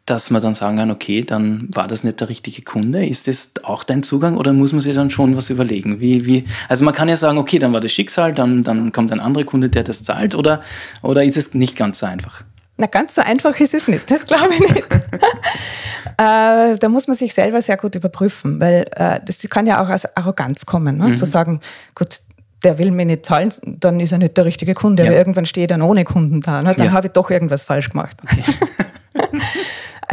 dass 0.07 0.31
man 0.31 0.43
dann 0.43 0.53
sagen 0.55 0.77
kann, 0.77 0.91
okay, 0.91 1.23
dann 1.25 1.69
war 1.73 1.87
das 1.87 2.05
nicht 2.05 2.21
der 2.21 2.29
richtige 2.29 2.61
Kunde? 2.63 3.07
Ist 3.07 3.27
das 3.27 3.53
auch 3.63 3.85
dein 3.85 4.03
Zugang 4.03 4.37
oder 4.37 4.53
muss 4.53 4.73
man 4.73 4.83
sich 4.83 4.95
dann 4.95 5.09
schon 5.11 5.35
was 5.37 5.49
überlegen? 5.49 5.99
Wie, 6.01 6.27
wie, 6.27 6.45
also 6.69 6.85
man 6.85 6.93
kann 6.93 7.09
ja 7.09 7.17
sagen, 7.17 7.39
okay, 7.39 7.59
dann 7.59 7.73
war 7.73 7.81
das 7.81 7.93
Schicksal, 7.93 8.35
dann, 8.35 8.65
dann 8.65 8.93
kommt 8.93 9.13
ein 9.13 9.21
anderer 9.21 9.45
Kunde, 9.45 9.71
der 9.71 9.83
das 9.83 10.03
zahlt 10.03 10.35
oder, 10.35 10.61
oder 11.01 11.25
ist 11.25 11.37
es 11.39 11.55
nicht 11.55 11.77
ganz 11.77 12.01
so 12.01 12.07
einfach? 12.07 12.43
Na, 12.77 12.87
ganz 12.87 13.15
so 13.15 13.23
einfach 13.23 13.59
ist 13.61 13.73
es 13.73 13.89
nicht, 13.89 14.11
das 14.11 14.27
glaube 14.27 14.53
ich 14.53 14.61
nicht. 14.61 14.95
äh, 16.19 16.77
da 16.77 16.89
muss 16.89 17.07
man 17.09 17.17
sich 17.17 17.33
selber 17.33 17.63
sehr 17.63 17.77
gut 17.77 17.95
überprüfen, 17.95 18.61
weil 18.61 18.85
äh, 18.97 19.21
das 19.25 19.39
kann 19.49 19.67
ja 19.67 19.83
auch 19.83 19.89
aus 19.89 20.05
Arroganz 20.17 20.67
kommen, 20.67 20.99
ne? 20.99 21.15
zu 21.15 21.25
sagen, 21.25 21.61
gut, 21.95 22.21
der 22.63 22.77
will 22.79 22.91
mir 22.91 23.07
nicht 23.07 23.25
zahlen, 23.27 23.51
dann 23.65 24.01
ist 24.01 24.13
er 24.13 24.19
nicht 24.19 24.37
der 24.37 24.45
richtige 24.45 24.75
Kunde, 24.75 25.05
Ja. 25.05 25.11
aber 25.11 25.19
irgendwann 25.19 25.47
stehe 25.47 25.65
ich 25.65 25.69
dann 25.69 25.83
ohne 25.83 26.05
Kunden 26.05 26.41
da. 26.41 26.63
Ne? 26.63 26.75
Dann 26.77 26.87
Ja. 26.87 26.93
habe 26.93 27.07
ich 27.07 27.13
doch 27.13 27.31
irgendwas 27.31 27.63
falsch 27.63 27.91
gemacht. 27.91 28.17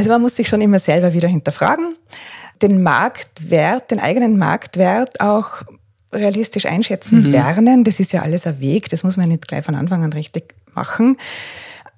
also 0.01 0.09
man 0.09 0.21
muss 0.23 0.35
sich 0.35 0.47
schon 0.47 0.61
immer 0.61 0.79
selber 0.79 1.13
wieder 1.13 1.29
hinterfragen, 1.29 1.95
den 2.59 2.81
Marktwert, 2.81 3.91
den 3.91 3.99
eigenen 3.99 4.35
Marktwert 4.35 5.21
auch 5.21 5.61
realistisch 6.11 6.65
einschätzen 6.65 7.23
lernen. 7.31 7.83
Das 7.83 7.99
ist 7.99 8.11
ja 8.11 8.23
alles 8.23 8.47
ein 8.47 8.59
Weg, 8.59 8.89
das 8.89 9.03
muss 9.03 9.15
man 9.15 9.29
nicht 9.29 9.47
gleich 9.47 9.63
von 9.63 9.75
Anfang 9.75 10.03
an 10.03 10.11
richtig 10.11 10.55
machen. 10.73 11.17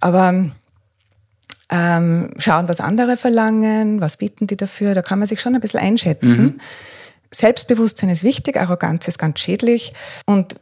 Aber 0.02 0.48
ähm, 1.70 2.32
schauen, 2.40 2.68
was 2.68 2.82
andere 2.82 3.16
verlangen, 3.16 4.02
was 4.02 4.18
bieten 4.18 4.48
die 4.48 4.58
dafür, 4.58 4.96
da 4.96 5.02
kann 5.02 5.20
man 5.20 5.28
sich 5.30 5.40
schon 5.40 5.56
ein 5.56 5.62
bisschen 5.62 5.80
einschätzen. 5.80 6.60
Selbstbewusstsein 7.32 8.10
ist 8.10 8.26
wichtig, 8.26 8.58
Arroganz 8.60 9.08
ist 9.08 9.18
ganz 9.18 9.40
schädlich. 9.40 9.94
Und 10.26 10.58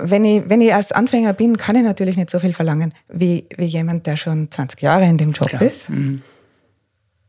wenn 0.00 0.24
ich, 0.24 0.48
wenn 0.48 0.62
ich 0.62 0.68
erst 0.68 0.96
Anfänger 0.96 1.34
bin, 1.34 1.58
kann 1.58 1.76
ich 1.76 1.82
natürlich 1.82 2.16
nicht 2.16 2.30
so 2.30 2.38
viel 2.38 2.54
verlangen, 2.54 2.94
wie, 3.08 3.44
wie 3.58 3.66
jemand, 3.66 4.06
der 4.06 4.16
schon 4.16 4.50
20 4.50 4.80
Jahre 4.80 5.04
in 5.04 5.18
dem 5.18 5.32
Job 5.32 5.48
Klar. 5.48 5.60
ist. 5.60 5.90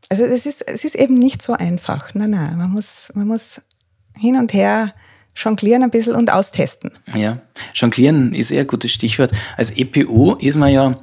Also 0.08 0.24
es 0.24 0.46
ist, 0.46 0.62
es 0.66 0.84
ist 0.84 0.94
eben 0.94 1.14
nicht 1.14 1.42
so 1.42 1.52
einfach. 1.52 2.14
Nein, 2.14 2.30
nein, 2.30 2.56
man 2.56 2.70
muss, 2.70 3.12
man 3.14 3.26
muss 3.26 3.60
hin 4.16 4.36
und 4.36 4.52
her 4.52 4.94
jonglieren 5.36 5.82
ein 5.82 5.90
bisschen 5.90 6.16
und 6.16 6.32
austesten. 6.32 6.90
Ja, 7.14 7.38
Jonglieren 7.74 8.34
ist 8.34 8.50
eher 8.50 8.62
ein 8.62 8.66
gutes 8.66 8.92
Stichwort. 8.92 9.30
Als 9.56 9.70
EPO 9.70 10.36
ist 10.36 10.56
man 10.56 10.72
ja 10.72 10.96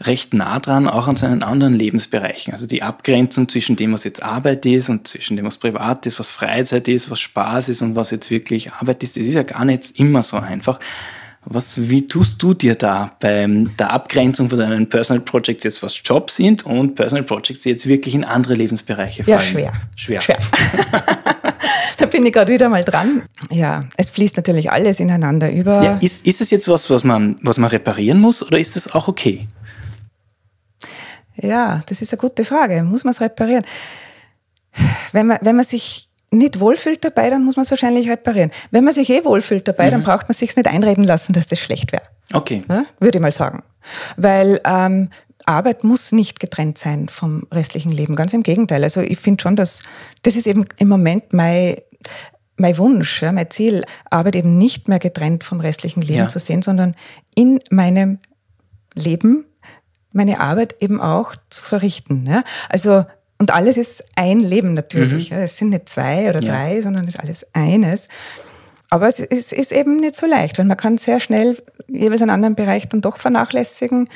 recht 0.00 0.32
nah 0.32 0.58
dran, 0.58 0.88
auch 0.88 1.08
an 1.08 1.16
seinen 1.16 1.42
anderen 1.42 1.74
Lebensbereichen. 1.74 2.52
Also 2.52 2.66
die 2.66 2.82
Abgrenzung 2.82 3.48
zwischen 3.48 3.76
dem, 3.76 3.92
was 3.92 4.04
jetzt 4.04 4.22
Arbeit 4.22 4.64
ist 4.64 4.88
und 4.88 5.06
zwischen 5.06 5.36
dem, 5.36 5.44
was 5.44 5.58
privat 5.58 6.06
ist, 6.06 6.18
was 6.18 6.30
Freizeit 6.30 6.88
ist, 6.88 7.10
was 7.10 7.20
Spaß 7.20 7.68
ist 7.68 7.82
und 7.82 7.96
was 7.96 8.10
jetzt 8.10 8.30
wirklich 8.30 8.72
Arbeit 8.72 9.02
ist, 9.02 9.16
das 9.16 9.24
ist 9.24 9.34
ja 9.34 9.42
gar 9.42 9.64
nicht 9.64 9.98
immer 9.98 10.22
so 10.22 10.38
einfach. 10.38 10.78
Was, 11.46 11.88
wie 11.88 12.06
tust 12.06 12.42
du 12.42 12.52
dir 12.52 12.74
da 12.74 13.16
bei 13.18 13.46
der 13.78 13.90
Abgrenzung 13.92 14.50
von 14.50 14.58
deinen 14.58 14.88
Personal 14.88 15.22
Projects 15.22 15.64
jetzt, 15.64 15.82
was 15.82 15.98
Jobs 16.04 16.36
sind 16.36 16.66
und 16.66 16.94
Personal 16.94 17.24
Projects, 17.24 17.62
die 17.62 17.70
jetzt 17.70 17.86
wirklich 17.86 18.14
in 18.14 18.24
andere 18.24 18.54
Lebensbereiche 18.54 19.22
Ja, 19.22 19.38
fallen? 19.38 19.50
schwer. 19.50 19.72
Schwer. 19.96 20.20
Schwer. 20.20 20.38
da 21.98 22.06
bin 22.06 22.26
ich 22.26 22.32
gerade 22.34 22.52
wieder 22.52 22.68
mal 22.68 22.84
dran. 22.84 23.22
Ja, 23.50 23.80
es 23.96 24.10
fließt 24.10 24.36
natürlich 24.36 24.70
alles 24.70 25.00
ineinander 25.00 25.50
über. 25.50 25.82
Ja, 25.82 25.96
ist, 25.96 26.26
ist 26.26 26.42
es 26.42 26.50
jetzt 26.50 26.68
was, 26.68 26.90
was 26.90 27.04
man, 27.04 27.36
was 27.42 27.56
man 27.56 27.70
reparieren 27.70 28.20
muss 28.20 28.42
oder 28.42 28.58
ist 28.58 28.76
das 28.76 28.92
auch 28.92 29.08
okay? 29.08 29.48
Ja, 31.36 31.82
das 31.86 32.02
ist 32.02 32.12
eine 32.12 32.20
gute 32.20 32.44
Frage. 32.44 32.82
Muss 32.82 33.04
man 33.04 33.12
es 33.14 33.20
reparieren? 33.22 33.64
Wenn 35.12 35.26
man, 35.26 35.38
wenn 35.40 35.56
man 35.56 35.64
sich 35.64 36.09
nicht 36.32 36.60
wohlfühlt 36.60 37.04
dabei, 37.04 37.28
dann 37.30 37.44
muss 37.44 37.56
man 37.56 37.64
es 37.64 37.70
wahrscheinlich 37.70 38.08
reparieren. 38.08 38.50
Wenn 38.70 38.84
man 38.84 38.94
sich 38.94 39.10
eh 39.10 39.24
wohlfühlt 39.24 39.66
dabei, 39.66 39.90
dann 39.90 40.02
braucht 40.04 40.28
man 40.28 40.34
sich 40.34 40.54
nicht 40.54 40.68
einreden 40.68 41.04
lassen, 41.04 41.32
dass 41.32 41.46
das 41.48 41.58
schlecht 41.58 41.92
wäre. 41.92 42.04
Okay. 42.32 42.62
Ne? 42.68 42.86
Würde 43.00 43.18
ich 43.18 43.22
mal 43.22 43.32
sagen. 43.32 43.62
Weil 44.16 44.60
ähm, 44.64 45.10
Arbeit 45.46 45.82
muss 45.84 46.12
nicht 46.12 46.38
getrennt 46.38 46.78
sein 46.78 47.08
vom 47.08 47.46
restlichen 47.52 47.90
Leben. 47.90 48.14
Ganz 48.14 48.32
im 48.32 48.42
Gegenteil. 48.44 48.84
Also 48.84 49.00
ich 49.00 49.18
finde 49.18 49.42
schon, 49.42 49.56
dass 49.56 49.82
das 50.22 50.36
ist 50.36 50.46
eben 50.46 50.66
im 50.78 50.88
Moment 50.88 51.32
mein, 51.32 51.76
mein 52.56 52.78
Wunsch, 52.78 53.22
ja, 53.22 53.32
mein 53.32 53.50
Ziel, 53.50 53.84
Arbeit 54.10 54.36
eben 54.36 54.56
nicht 54.58 54.86
mehr 54.86 54.98
getrennt 55.00 55.42
vom 55.42 55.58
restlichen 55.60 56.02
Leben 56.02 56.18
Ja. 56.20 56.28
zu 56.28 56.38
sehen, 56.38 56.62
sondern 56.62 56.94
in 57.34 57.58
meinem 57.70 58.18
Leben 58.94 59.46
meine 60.12 60.40
Arbeit 60.40 60.76
eben 60.80 61.00
auch 61.00 61.34
zu 61.48 61.64
verrichten. 61.64 62.26
Ja? 62.28 62.42
Also, 62.68 63.04
und 63.40 63.52
alles 63.52 63.78
ist 63.78 64.04
ein 64.16 64.38
Leben 64.38 64.74
natürlich. 64.74 65.30
Ja? 65.30 65.38
Es 65.38 65.56
sind 65.56 65.70
nicht 65.70 65.88
zwei 65.88 66.28
oder 66.28 66.42
Ja. 66.42 66.52
drei, 66.52 66.82
sondern 66.82 67.04
es 67.04 67.14
ist 67.14 67.20
alles 67.20 67.46
eines. 67.54 68.08
Aber 68.90 69.08
es 69.08 69.18
ist, 69.18 69.52
ist 69.54 69.72
eben 69.72 69.96
nicht 69.96 70.14
so 70.14 70.26
leicht, 70.26 70.58
weil 70.58 70.66
man 70.66 70.76
kann 70.76 70.98
sehr 70.98 71.20
schnell 71.20 71.56
jeweils 71.88 72.20
einen 72.20 72.32
anderen 72.32 72.54
Bereich 72.54 72.86
dann 72.88 73.00
doch 73.00 73.16
vernachlässigen. 73.16 74.08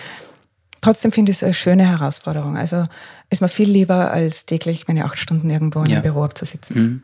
trotzdem 0.83 1.11
finde 1.11 1.33
ich 1.33 1.39
es 1.39 1.43
eine 1.43 1.55
schöne 1.55 1.89
Herausforderung. 1.89 2.59
Also 2.59 2.87
ist 3.31 3.41
mir 3.41 3.49
viel 3.49 3.71
lieber, 3.71 4.11
als 4.11 4.45
täglich 4.45 4.87
meine 4.87 5.07
acht 5.07 5.19
Stunden 5.19 5.49
irgendwo 5.49 5.81
in 5.81 5.87
ja. 5.87 5.95
einem 5.95 6.03
Büro 6.03 6.23
abzusitzen. 6.23 6.77
Mhm. 6.77 7.03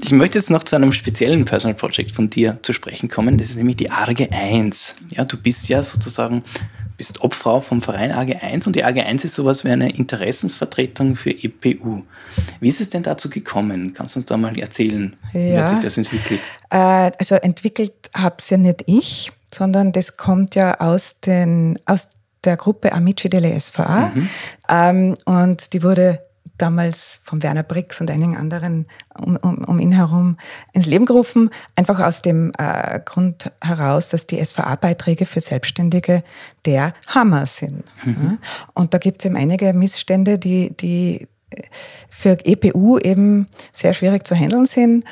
Ich 0.00 0.12
möchte 0.12 0.38
jetzt 0.38 0.48
noch 0.48 0.62
zu 0.62 0.76
einem 0.76 0.92
speziellen 0.92 1.44
Personal 1.44 1.74
Project 1.74 2.12
von 2.12 2.30
dir 2.30 2.58
zu 2.62 2.72
sprechen 2.72 3.10
kommen. 3.10 3.36
Das 3.36 3.50
ist 3.50 3.56
nämlich 3.56 3.76
die 3.76 3.90
ARGE 3.90 4.28
1. 4.32 4.94
Ja, 5.10 5.24
du 5.26 5.36
bist 5.36 5.68
ja 5.68 5.82
sozusagen 5.82 6.42
bist 6.98 7.22
Obfrau 7.22 7.60
vom 7.60 7.80
Verein 7.80 8.12
AG1 8.12 8.66
und 8.66 8.76
die 8.76 8.84
AG1 8.84 9.24
ist 9.24 9.34
sowas 9.34 9.64
wie 9.64 9.70
eine 9.70 9.88
Interessensvertretung 9.88 11.14
für 11.14 11.30
EPU. 11.30 12.02
Wie 12.60 12.68
ist 12.68 12.80
es 12.80 12.90
denn 12.90 13.04
dazu 13.04 13.30
gekommen? 13.30 13.94
Kannst 13.94 14.16
du 14.16 14.20
uns 14.20 14.26
da 14.26 14.36
mal 14.36 14.58
erzählen? 14.58 15.16
Ja. 15.32 15.40
Wie 15.40 15.58
hat 15.58 15.68
sich 15.70 15.78
das 15.78 15.96
entwickelt? 15.96 16.40
Äh, 16.70 17.12
also 17.18 17.36
entwickelt 17.36 17.92
habe 18.14 18.36
es 18.38 18.50
ja 18.50 18.56
nicht 18.56 18.82
ich, 18.86 19.32
sondern 19.54 19.92
das 19.92 20.16
kommt 20.16 20.56
ja 20.56 20.80
aus, 20.80 21.20
den, 21.20 21.78
aus 21.86 22.08
der 22.44 22.56
Gruppe 22.56 22.92
Amici 22.92 23.28
delle 23.28 23.58
SVA. 23.58 24.12
Mhm. 24.14 24.28
Ähm, 24.68 25.14
und 25.24 25.72
die 25.72 25.84
wurde 25.84 26.20
damals 26.58 27.20
von 27.24 27.42
Werner 27.42 27.62
Brix 27.62 28.00
und 28.00 28.10
einigen 28.10 28.36
anderen 28.36 28.86
um, 29.18 29.36
um, 29.36 29.64
um 29.64 29.78
ihn 29.78 29.92
herum 29.92 30.36
ins 30.72 30.86
Leben 30.86 31.06
gerufen. 31.06 31.50
Einfach 31.76 32.00
aus 32.00 32.22
dem 32.22 32.52
äh, 32.58 33.00
Grund 33.04 33.50
heraus, 33.62 34.08
dass 34.08 34.26
die 34.26 34.44
SVA-Beiträge 34.44 35.24
für 35.26 35.40
Selbstständige 35.40 36.22
der 36.66 36.92
Hammer 37.06 37.46
sind. 37.46 37.84
Mhm. 38.04 38.38
Und 38.74 38.94
da 38.94 38.98
gibt 38.98 39.22
es 39.22 39.26
eben 39.26 39.36
einige 39.36 39.72
Missstände, 39.72 40.38
die, 40.38 40.76
die 40.76 41.28
für 42.10 42.36
EPU 42.44 42.98
eben 42.98 43.48
sehr 43.72 43.94
schwierig 43.94 44.26
zu 44.26 44.34
handeln 44.34 44.66
sind. 44.66 45.04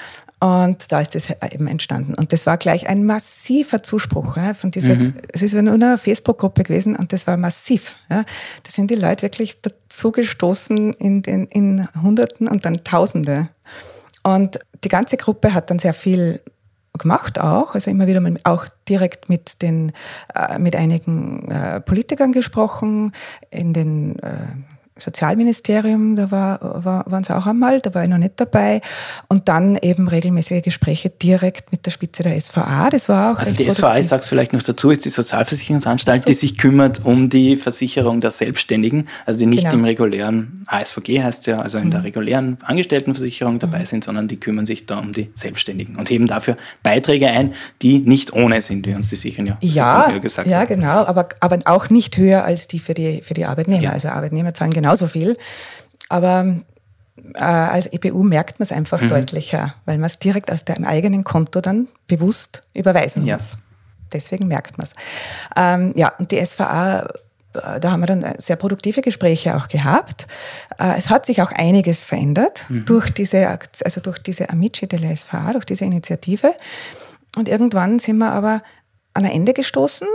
Und 0.47 0.93
da 0.93 1.01
ist 1.01 1.17
das 1.17 1.29
eben 1.51 1.67
entstanden. 1.67 2.15
Und 2.15 2.33
das 2.33 2.47
war 2.47 2.57
gleich 2.57 2.89
ein 2.89 3.05
massiver 3.05 3.83
Zuspruch 3.83 4.37
ja, 4.37 4.55
von 4.55 4.71
dieser, 4.71 4.95
mhm. 4.95 5.15
es 5.33 5.43
ist 5.43 5.55
nur 5.55 5.75
eine 5.75 5.99
Facebook-Gruppe 5.99 6.63
gewesen 6.63 6.95
und 6.95 7.13
das 7.13 7.27
war 7.27 7.37
massiv. 7.37 7.97
Ja. 8.09 8.23
Da 8.63 8.71
sind 8.71 8.93
die 8.93 8.95
Leute 8.95 9.23
wirklich 9.23 9.61
dazu 9.61 10.13
gestoßen 10.13 10.93
in, 10.93 11.23
den, 11.23 11.47
in 11.47 11.89
Hunderten 12.01 12.47
und 12.47 12.65
dann 12.65 12.85
Tausende. 12.85 13.49
Und 14.23 14.61
die 14.85 14.89
ganze 14.89 15.17
Gruppe 15.17 15.53
hat 15.53 15.71
dann 15.71 15.81
sehr 15.81 15.95
viel 15.95 16.41
gemacht 16.97 17.41
auch, 17.41 17.75
also 17.75 17.91
immer 17.91 18.07
wieder 18.07 18.21
mal 18.21 18.39
auch 18.45 18.67
direkt 18.89 19.29
mit 19.29 19.63
den, 19.63 19.91
äh, 20.33 20.61
mit 20.61 20.77
einigen 20.77 21.51
äh, 21.51 21.81
Politikern 21.81 22.31
gesprochen, 22.31 23.13
in 23.51 23.73
den 23.73 24.19
äh, 24.21 24.31
Sozialministerium, 24.99 26.17
da 26.17 26.31
war, 26.31 26.85
war, 26.85 27.05
waren 27.07 27.23
sie 27.23 27.37
auch 27.37 27.47
einmal, 27.47 27.81
da 27.81 27.95
war 27.95 28.05
ich 28.05 28.09
noch 28.09 28.19
nicht 28.19 28.35
dabei. 28.37 28.81
Und 29.29 29.49
dann 29.49 29.77
eben 29.77 30.09
regelmäßige 30.09 30.63
Gespräche 30.63 31.11
direkt 31.11 31.71
mit 31.71 31.85
der 31.85 31.91
Spitze 31.91 32.23
der 32.23 32.41
SVA. 32.41 32.89
Das 32.91 33.09
war 33.09 33.33
auch. 33.33 33.39
Also 33.39 33.55
die 33.55 33.69
SVA, 33.69 33.99
ich 33.99 34.09
sag's 34.09 34.29
vielleicht 34.29 34.55
noch 34.55 34.63
dazu, 34.63 34.91
ist 34.91 35.05
die 35.05 35.11
Sozialversicherungsanstalt, 35.11 36.23
so. 36.23 36.27
die 36.27 36.35
sich 36.35 36.57
kümmert 36.57 37.05
um 37.05 37.29
die 37.29 37.57
Versicherung 37.57 38.21
der 38.21 38.31
Selbstständigen, 38.31 39.09
also 39.27 39.39
die 39.39 39.47
nicht 39.47 39.65
genau. 39.65 39.75
im 39.75 39.85
regulären 39.85 40.65
ASVG 40.67 41.23
heißt 41.23 41.47
ja, 41.47 41.61
also 41.61 41.79
in 41.79 41.87
mhm. 41.87 41.91
der 41.91 42.05
regulären 42.05 42.59
Angestelltenversicherung 42.63 43.59
dabei 43.59 43.81
mhm. 43.81 43.87
sind, 43.87 44.05
sondern 44.05 44.29
die 44.29 44.39
kümmern 44.39 44.65
sich 44.65 44.87
da 44.87 44.99
um 44.99 45.13
die 45.13 45.31
Selbstständigen 45.35 45.97
und 45.97 46.09
heben 46.09 46.27
dafür 46.27 46.57
Beiträge 46.83 47.29
ein, 47.29 47.53
die 47.83 48.01
nicht 48.01 48.33
ohne 48.33 48.61
sind, 48.63 48.87
wie 48.87 48.95
uns 48.95 49.09
die 49.09 49.17
sichern 49.17 49.47
ja, 49.47 49.59
ja 49.61 50.19
gesagt 50.19 50.49
Ja, 50.49 50.65
genau, 50.65 51.05
aber, 51.05 51.29
aber 51.41 51.59
auch 51.67 51.91
nicht 51.91 52.17
höher 52.17 52.45
als 52.45 52.67
die 52.67 52.79
für 52.79 52.95
die, 52.95 53.21
für 53.23 53.35
die 53.35 53.45
Arbeitnehmer. 53.45 53.83
Ja. 53.83 53.91
Also 53.93 54.09
Arbeitnehmer 54.09 54.55
zahlen 54.55 54.73
genau 54.73 54.86
genauso 54.87 55.09
viel. 55.09 55.37
Aber 56.09 56.57
äh, 57.35 57.43
als 57.43 57.87
EPU 57.87 58.23
merkt 58.23 58.61
man 58.61 58.65
es 58.65 58.73
einfach 58.73 59.01
mhm. 59.01 59.09
deutlicher, 59.09 59.75
weil 59.85 59.99
man 59.99 60.07
es 60.07 60.19
direkt 60.19 60.51
aus 60.53 60.65
dem 60.65 60.85
eigenen 60.85 61.25
Konto 61.25 61.61
dann 61.61 61.89
bewusst 62.07 62.63
überweisen 62.73 63.27
ja. 63.27 63.35
muss. 63.35 63.59
Deswegen 64.13 64.47
merkt 64.47 64.79
man 64.79 64.87
es. 64.87 64.93
Ähm, 65.57 65.93
ja, 65.97 66.13
und 66.19 66.31
die 66.31 66.45
SVA 66.45 67.09
äh, 67.55 67.81
da 67.81 67.91
haben 67.91 68.01
wir 68.01 68.07
dann 68.07 68.25
sehr 68.39 68.57
produktive 68.57 69.01
Gespräche 69.01 69.57
auch 69.57 69.67
gehabt. 69.67 70.29
Äh, 70.79 70.97
es 70.97 71.11
hat 71.11 71.27
sich 71.27 71.43
auch 71.43 71.51
einiges 71.51 72.05
verändert 72.05 72.67
mhm. 72.69 72.85
durch 72.85 73.11
diese, 73.11 73.49
also 73.49 74.01
durch 74.01 74.19
diese 74.21 74.51
Amici 74.51 74.87
della 74.87 75.15
SVA, 75.15 75.53
durch 75.53 75.65
diese 75.65 75.85
Initiative. 75.85 76.55
Und 77.37 77.49
irgendwann 77.49 77.99
sind 77.99 78.19
wir 78.19 78.31
aber 78.31 78.63
an 79.15 79.25
ein 79.25 79.33
Ende 79.33 79.53
gestoßen. 79.53 80.07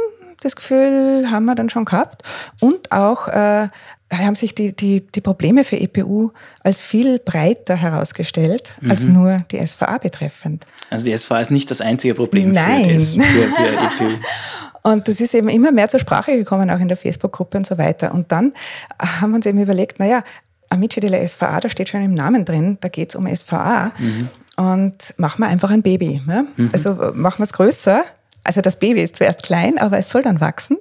Das 0.42 0.56
Gefühl 0.56 1.30
haben 1.30 1.46
wir 1.46 1.56
dann 1.56 1.70
schon 1.70 1.86
gehabt. 1.86 2.24
Und 2.62 2.92
auch 2.92 3.28
äh, 3.28 3.68
haben 4.12 4.36
sich 4.36 4.54
die, 4.54 4.76
die, 4.76 5.02
die 5.08 5.22
Probleme 5.22 5.64
für 5.64 5.80
EPU 5.80 6.32
als 6.64 6.80
viel 6.80 7.20
breiter 7.20 7.76
herausgestellt 7.76 8.76
mhm. 8.82 8.92
als 8.92 9.06
nur 9.06 9.38
die 9.52 9.66
SVA 9.66 9.98
betreffend. 9.98 10.66
Also 10.90 11.06
die 11.06 11.18
SVA 11.18 11.40
ist 11.40 11.52
nicht 11.52 11.72
das 11.72 11.82
einzige 11.82 12.14
Problem 12.14 12.52
Nein. 12.52 13.00
Für, 13.00 13.22
für, 13.22 14.06
EPU. 14.06 14.18
Und 14.84 15.08
das 15.08 15.22
ist 15.22 15.34
eben 15.34 15.50
immer 15.50 15.72
mehr 15.72 15.90
zur 15.90 16.00
Sprache 16.00 16.36
gekommen, 16.36 16.70
auch 16.72 16.80
in 16.80 16.88
der 16.88 16.98
Facebook-Gruppe 16.98 17.58
und 17.58 17.68
so 17.68 17.78
weiter. 17.78 18.14
Und 18.16 18.32
dann 18.32 18.54
haben 19.00 19.30
wir 19.30 19.36
uns 19.36 19.46
eben 19.46 19.62
überlegt, 19.62 20.00
naja, 20.00 20.24
Amici 20.70 21.00
della 21.00 21.26
SVA, 21.28 21.60
da 21.60 21.70
steht 21.70 21.90
schon 21.90 22.02
im 22.02 22.16
Namen 22.16 22.46
drin, 22.46 22.78
da 22.82 22.88
geht 22.88 23.10
es 23.10 23.16
um 23.16 23.28
SVA. 23.28 23.92
Mhm. 24.00 24.30
Und 24.58 25.14
machen 25.18 25.42
wir 25.42 25.48
einfach 25.48 25.70
ein 25.70 25.82
Baby. 25.82 26.22
Ne? 26.26 26.48
Mhm. 26.56 26.70
Also 26.74 26.94
machen 27.14 27.40
wir 27.40 27.44
es 27.44 27.54
größer, 27.54 28.04
also 28.44 28.62
das 28.62 28.78
Baby 28.78 29.02
ist 29.02 29.16
zuerst 29.16 29.44
klein, 29.44 29.78
aber 29.78 29.98
es 29.98 30.10
soll 30.10 30.22
dann 30.22 30.42
wachsen. 30.42 30.78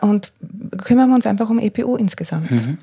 Und 0.00 0.32
kümmern 0.84 1.08
wir 1.08 1.14
uns 1.14 1.26
einfach 1.26 1.50
um 1.50 1.58
EPU 1.58 1.96
insgesamt. 1.96 2.50
Mhm. 2.50 2.78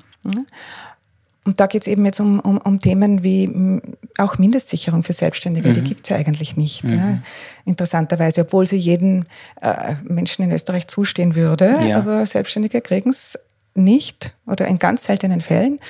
Und 1.44 1.58
da 1.58 1.66
geht 1.66 1.82
es 1.82 1.88
eben 1.88 2.04
jetzt 2.04 2.20
um, 2.20 2.38
um, 2.38 2.58
um, 2.58 2.80
Themen 2.80 3.22
wie 3.22 3.80
auch 4.18 4.36
Mindestsicherung 4.36 5.02
für 5.02 5.14
Selbstständige. 5.14 5.70
Mhm. 5.70 5.74
Die 5.74 5.80
gibt 5.82 6.04
es 6.04 6.10
ja 6.10 6.16
eigentlich 6.16 6.56
nicht. 6.56 6.84
Mhm. 6.84 6.90
Ja. 6.90 7.18
Interessanterweise, 7.64 8.42
obwohl 8.42 8.66
sie 8.66 8.76
jedem 8.76 9.24
äh, 9.62 9.94
Menschen 10.04 10.44
in 10.44 10.52
Österreich 10.52 10.86
zustehen 10.86 11.34
würde. 11.34 11.78
Ja. 11.88 11.98
Aber 11.98 12.26
Selbstständige 12.26 12.82
kriegen 12.82 13.10
es 13.10 13.38
nicht 13.74 14.34
oder 14.46 14.66
in 14.66 14.78
ganz 14.78 15.04
seltenen 15.04 15.40
Fällen. 15.40 15.80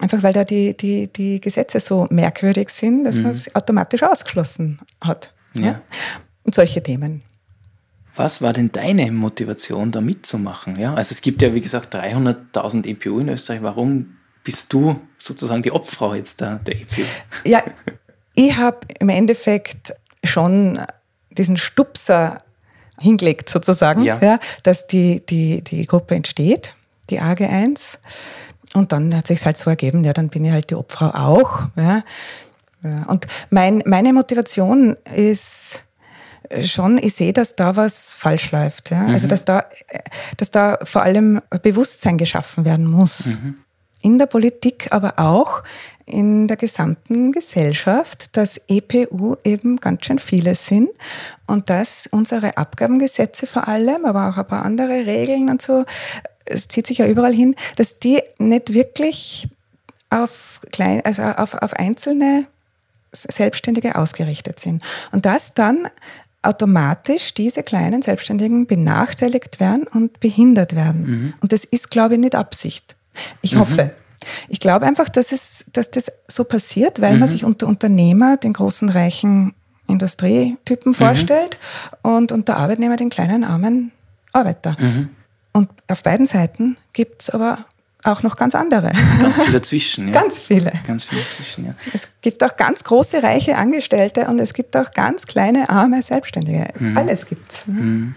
Einfach 0.00 0.22
weil 0.22 0.32
da 0.32 0.44
die, 0.44 0.76
die, 0.76 1.08
die 1.08 1.40
Gesetze 1.40 1.80
so 1.80 2.06
merkwürdig 2.10 2.68
sind, 2.68 3.02
dass 3.02 3.16
mhm. 3.16 3.22
man 3.24 3.30
es 3.32 3.54
automatisch 3.56 4.04
ausgeschlossen 4.04 4.78
hat. 5.00 5.32
Und 6.44 6.54
solche 6.54 6.82
Themen. 6.82 7.22
Was 8.18 8.42
war 8.42 8.52
denn 8.52 8.72
deine 8.72 9.12
Motivation, 9.12 9.92
da 9.92 10.00
mitzumachen? 10.00 10.76
Ja, 10.76 10.92
also 10.94 11.12
es 11.12 11.22
gibt 11.22 11.40
ja, 11.40 11.54
wie 11.54 11.60
gesagt, 11.60 11.94
300.000 11.94 12.84
EPU 12.86 13.20
in 13.20 13.28
Österreich. 13.28 13.62
Warum 13.62 14.16
bist 14.42 14.72
du 14.72 15.00
sozusagen 15.18 15.62
die 15.62 15.70
Obfrau 15.70 16.14
jetzt 16.14 16.40
der, 16.40 16.58
der 16.58 16.80
EPU? 16.80 17.02
Ja, 17.44 17.62
ich 18.34 18.56
habe 18.56 18.78
im 18.98 19.08
Endeffekt 19.08 19.94
schon 20.24 20.80
diesen 21.30 21.56
Stupser 21.56 22.42
hingelegt, 22.98 23.48
sozusagen, 23.48 24.02
ja. 24.02 24.18
ja. 24.20 24.40
dass 24.64 24.88
die, 24.88 25.24
die, 25.24 25.62
die 25.62 25.86
Gruppe 25.86 26.16
entsteht, 26.16 26.74
die 27.10 27.20
AG1. 27.20 27.98
Und 28.74 28.90
dann 28.90 29.16
hat 29.16 29.28
sich 29.28 29.46
halt 29.46 29.56
so 29.56 29.70
ergeben, 29.70 30.02
ja, 30.02 30.12
dann 30.12 30.28
bin 30.28 30.44
ich 30.44 30.50
halt 30.50 30.70
die 30.70 30.74
Obfrau 30.74 31.10
auch. 31.10 31.68
Ja. 31.76 32.02
ja. 32.82 33.04
Und 33.06 33.28
mein, 33.50 33.84
meine 33.86 34.12
Motivation 34.12 34.96
ist 35.14 35.84
schon, 36.64 36.98
ich 36.98 37.14
sehe, 37.14 37.32
dass 37.32 37.56
da 37.56 37.76
was 37.76 38.12
falsch 38.12 38.52
läuft. 38.52 38.90
Ja? 38.90 39.00
Also, 39.00 39.08
mhm. 39.08 39.14
Also 39.14 39.28
dass 39.28 39.44
da, 39.44 39.64
dass 40.36 40.50
da 40.50 40.78
vor 40.82 41.02
allem 41.02 41.40
Bewusstsein 41.62 42.18
geschaffen 42.18 42.64
werden 42.64 42.86
muss. 42.86 43.38
Mhm. 43.42 43.54
In 44.00 44.18
der 44.18 44.26
Politik, 44.26 44.88
aber 44.90 45.18
auch 45.18 45.64
in 46.06 46.46
der 46.46 46.56
gesamten 46.56 47.32
Gesellschaft, 47.32 48.36
dass 48.36 48.60
EPU 48.68 49.36
eben 49.44 49.78
ganz 49.78 50.06
schön 50.06 50.18
viele 50.18 50.54
sind 50.54 50.88
und 51.46 51.68
dass 51.68 52.08
unsere 52.10 52.56
Abgabengesetze 52.56 53.46
vor 53.46 53.66
allem, 53.66 54.04
aber 54.04 54.28
auch 54.28 54.36
ein 54.36 54.46
paar 54.46 54.64
andere 54.64 55.06
Regeln 55.06 55.50
und 55.50 55.60
so, 55.60 55.84
es 56.46 56.68
zieht 56.68 56.86
sich 56.86 56.98
ja 56.98 57.06
überall 57.06 57.34
hin, 57.34 57.54
dass 57.76 57.98
die 57.98 58.22
nicht 58.38 58.72
wirklich 58.72 59.48
auf 60.10 60.60
klein, 60.72 61.02
also 61.04 61.22
auf, 61.22 61.54
auf 61.54 61.74
einzelne 61.74 62.46
Selbstständige 63.12 63.96
ausgerichtet 63.96 64.60
sind. 64.60 64.82
Und 65.12 65.26
das 65.26 65.54
dann 65.54 65.88
automatisch 66.42 67.34
diese 67.34 67.62
kleinen 67.62 68.02
Selbstständigen 68.02 68.66
benachteiligt 68.66 69.60
werden 69.60 69.86
und 69.86 70.20
behindert 70.20 70.74
werden. 70.74 71.02
Mhm. 71.02 71.32
Und 71.40 71.52
das 71.52 71.64
ist, 71.64 71.90
glaube 71.90 72.14
ich, 72.14 72.20
nicht 72.20 72.34
Absicht. 72.34 72.96
Ich 73.42 73.54
mhm. 73.54 73.60
hoffe. 73.60 73.94
Ich 74.48 74.60
glaube 74.60 74.86
einfach, 74.86 75.08
dass, 75.08 75.32
es, 75.32 75.66
dass 75.72 75.90
das 75.90 76.12
so 76.26 76.44
passiert, 76.44 77.00
weil 77.00 77.14
mhm. 77.14 77.20
man 77.20 77.28
sich 77.28 77.44
unter 77.44 77.66
Unternehmer 77.66 78.36
den 78.36 78.52
großen, 78.52 78.88
reichen 78.88 79.54
Industrietypen 79.88 80.92
mhm. 80.92 80.94
vorstellt 80.94 81.58
und 82.02 82.32
unter 82.32 82.56
Arbeitnehmer 82.56 82.96
den 82.96 83.10
kleinen, 83.10 83.44
armen 83.44 83.92
Arbeiter. 84.32 84.76
Mhm. 84.78 85.10
Und 85.52 85.70
auf 85.88 86.02
beiden 86.02 86.26
Seiten 86.26 86.76
gibt 86.92 87.22
es 87.22 87.30
aber 87.30 87.64
auch 88.04 88.22
noch 88.22 88.36
ganz 88.36 88.54
andere. 88.54 88.92
Ganz 89.20 89.40
viele 89.40 89.52
dazwischen, 89.52 90.08
ja. 90.08 90.14
Ganz 90.14 90.40
viele. 90.40 90.72
Ganz 90.86 91.04
viele 91.04 91.20
dazwischen, 91.20 91.66
ja. 91.66 91.74
Es 91.92 92.08
gibt 92.20 92.42
auch 92.44 92.56
ganz 92.56 92.84
große, 92.84 93.22
reiche 93.22 93.56
Angestellte 93.56 94.26
und 94.26 94.38
es 94.38 94.54
gibt 94.54 94.76
auch 94.76 94.92
ganz 94.92 95.26
kleine, 95.26 95.68
arme 95.68 96.02
Selbstständige. 96.02 96.68
Mhm. 96.78 96.96
Alles 96.96 97.26
gibt's. 97.26 97.66
Mhm. 97.66 98.14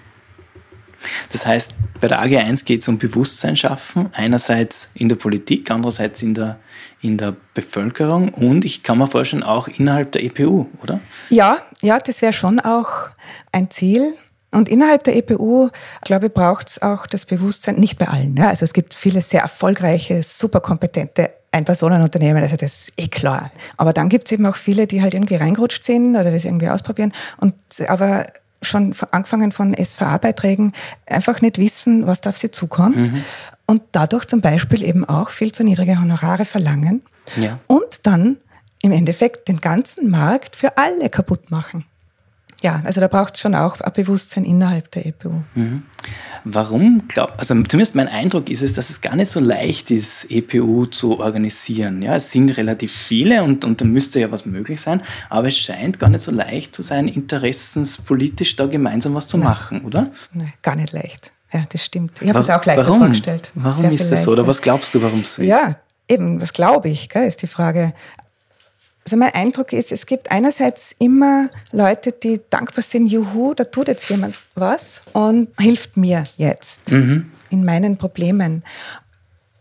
Das 1.32 1.48
heißt, 1.48 1.74
bei 2.00 2.08
der 2.08 2.22
AG1 2.22 2.66
geht 2.66 2.82
es 2.82 2.88
um 2.88 2.98
Bewusstsein 2.98 3.56
schaffen, 3.56 4.10
einerseits 4.14 4.92
in 4.94 5.10
der 5.10 5.16
Politik, 5.16 5.72
andererseits 5.72 6.22
in 6.22 6.34
der, 6.34 6.60
in 7.02 7.18
der 7.18 7.36
Bevölkerung 7.54 8.30
und 8.30 8.66
ich 8.66 8.84
kann 8.84 9.00
mir 9.00 9.08
vorstellen, 9.08 9.44
auch 9.44 9.68
innerhalb 9.68 10.12
der 10.12 10.24
EPU, 10.24 10.68
oder? 10.84 11.00
Ja, 11.30 11.58
ja, 11.82 12.00
das 12.00 12.22
wäre 12.22 12.34
schon 12.34 12.60
auch 12.60 13.10
ein 13.52 13.72
Ziel, 13.72 14.16
Und 14.52 14.68
innerhalb 14.68 15.04
der 15.06 15.16
EPU, 15.16 15.70
glaube 16.02 16.28
ich, 16.28 16.34
braucht 16.34 16.70
es 16.70 16.82
auch 16.82 17.08
das 17.08 17.26
Bewusstsein, 17.26 17.76
nicht 17.76 17.98
bei 17.98 18.08
allen. 18.08 18.36
Ja? 18.36 18.50
Also 18.50 18.66
es 18.66 18.74
gibt 18.74 18.94
viele 18.94 19.22
sehr 19.22 19.42
erfolgreiche, 19.42 20.22
super 20.24 20.60
kompetente 20.60 21.32
Ein-Personen-Unternehmen, 21.52 22.44
also 22.44 22.58
das 22.58 22.84
ist 22.84 22.94
eh 22.98 23.08
klar. 23.08 23.52
Aber 23.78 23.94
dann 23.94 24.10
gibt 24.10 24.28
es 24.28 24.32
eben 24.34 24.46
auch 24.46 24.56
viele, 24.56 24.88
die 24.88 25.02
halt 25.02 25.14
irgendwie 25.14 25.36
reingerutscht 25.36 25.84
sind 25.84 26.16
oder 26.16 26.32
das 26.32 26.46
irgendwie 26.46 26.70
ausprobieren 26.70 27.14
und 27.38 27.54
aber 27.88 28.28
schon 28.62 28.94
angefangen 29.12 29.52
von 29.52 29.74
SVA-Beiträgen 29.74 30.72
einfach 31.08 31.42
nicht 31.42 31.58
wissen, 31.58 32.06
was 32.06 32.22
da 32.22 32.30
auf 32.30 32.38
sie 32.38 32.52
zukommt. 32.52 33.12
Mhm. 33.12 33.24
Und 33.66 33.82
dadurch 33.92 34.26
zum 34.26 34.42
Beispiel 34.42 34.84
eben 34.84 35.06
auch 35.06 35.30
viel 35.30 35.52
zu 35.52 35.64
niedrige 35.64 36.00
Honorare 36.00 36.46
verlangen. 36.46 37.02
Ja. 37.38 37.60
Und 37.68 38.06
dann 38.06 38.38
im 38.82 38.92
Endeffekt 38.92 39.48
den 39.48 39.62
ganzen 39.62 40.10
Markt 40.10 40.56
für 40.56 40.78
alle 40.78 41.10
kaputt 41.10 41.52
machen. 41.52 41.86
Ja, 42.62 42.82
also 42.86 43.02
da 43.02 43.08
braucht 43.08 43.36
es 43.36 43.42
schon 43.42 43.56
auch 43.56 43.80
ein 43.82 43.94
Bewusstsein 43.94 44.46
innerhalb 44.46 44.92
der 44.92 45.08
EPU. 45.08 45.42
Mhm. 45.56 45.84
Warum 46.44 47.08
glaubt, 47.08 47.40
also 47.40 47.56
zumindest 47.64 47.96
mein 47.96 48.08
Eindruck 48.08 48.50
ist 48.50 48.62
es, 48.62 48.74
dass 48.74 48.90
es 48.90 49.02
gar 49.02 49.16
nicht 49.16 49.30
so 49.30 49.40
leicht 49.40 49.90
ist, 49.90 50.26
EPU 50.30 50.86
zu 50.86 51.20
organisieren. 51.20 52.02
Ja, 52.02 52.16
es 52.16 52.32
sind 52.32 52.50
relativ 52.52 52.92
viele 52.92 53.44
und, 53.44 53.66
und 53.66 53.82
da 53.82 53.86
müsste 53.86 54.20
ja 54.20 54.32
was 54.32 54.46
möglich 54.46 54.80
sein, 54.80 55.02
aber 55.30 55.48
es 55.48 55.58
scheint 55.58 56.00
gar 56.00 56.10
nicht 56.10 56.22
so 56.22 56.32
leicht 56.32 56.76
zu 56.76 56.84
sein, 56.84 57.08
interessenspolitisch 57.08 58.56
da 58.56 58.68
gemeinsam 58.68 59.16
was 59.16 59.28
zu 59.28 59.38
Nein. 59.38 59.48
machen, 59.48 59.82
oder? 59.82 60.12
Nein, 60.34 60.54
gar 60.62 60.76
nicht 60.76 60.92
leicht. 60.92 61.32
Ja, 61.54 61.66
das 61.70 61.84
stimmt. 61.84 62.22
Ich 62.22 62.30
habe 62.30 62.40
es 62.40 62.50
auch 62.50 62.64
leichter 62.64 62.86
warum? 62.86 63.00
vorgestellt. 63.00 63.52
Warum 63.56 63.82
Sehr 63.82 63.92
ist 63.92 64.12
das 64.12 64.24
so? 64.24 64.32
Oder 64.32 64.48
was 64.48 64.62
glaubst 64.62 64.94
du, 64.96 65.02
warum 65.02 65.22
es 65.22 65.36
so 65.36 65.42
ist? 65.42 65.50
Ja, 65.50 65.76
eben, 66.08 66.40
was 66.42 66.54
glaube 66.54 66.90
ich, 66.90 67.10
gell, 67.10 67.28
ist 67.28 67.42
die 67.42 67.48
Frage. 67.48 67.94
Also 69.04 69.18
mein 69.18 69.34
Eindruck 69.34 69.74
ist, 69.74 69.92
es 69.92 70.06
gibt 70.06 70.32
einerseits 70.32 70.96
immer 71.00 71.50
Leute, 71.72 72.12
die 72.12 72.40
dankbar 72.50 72.84
sind, 72.84 73.08
juhu, 73.08 73.54
da 73.54 73.64
tut 73.64 73.88
jetzt 73.88 74.10
jemand 74.10 74.38
was 74.54 75.02
und 75.14 75.50
hilft 75.60 75.98
mir 75.98 76.26
jetzt 76.38 76.92
mhm. 76.92 77.32
in 77.50 77.66
meinen 77.66 77.98
Problemen. 77.98 78.64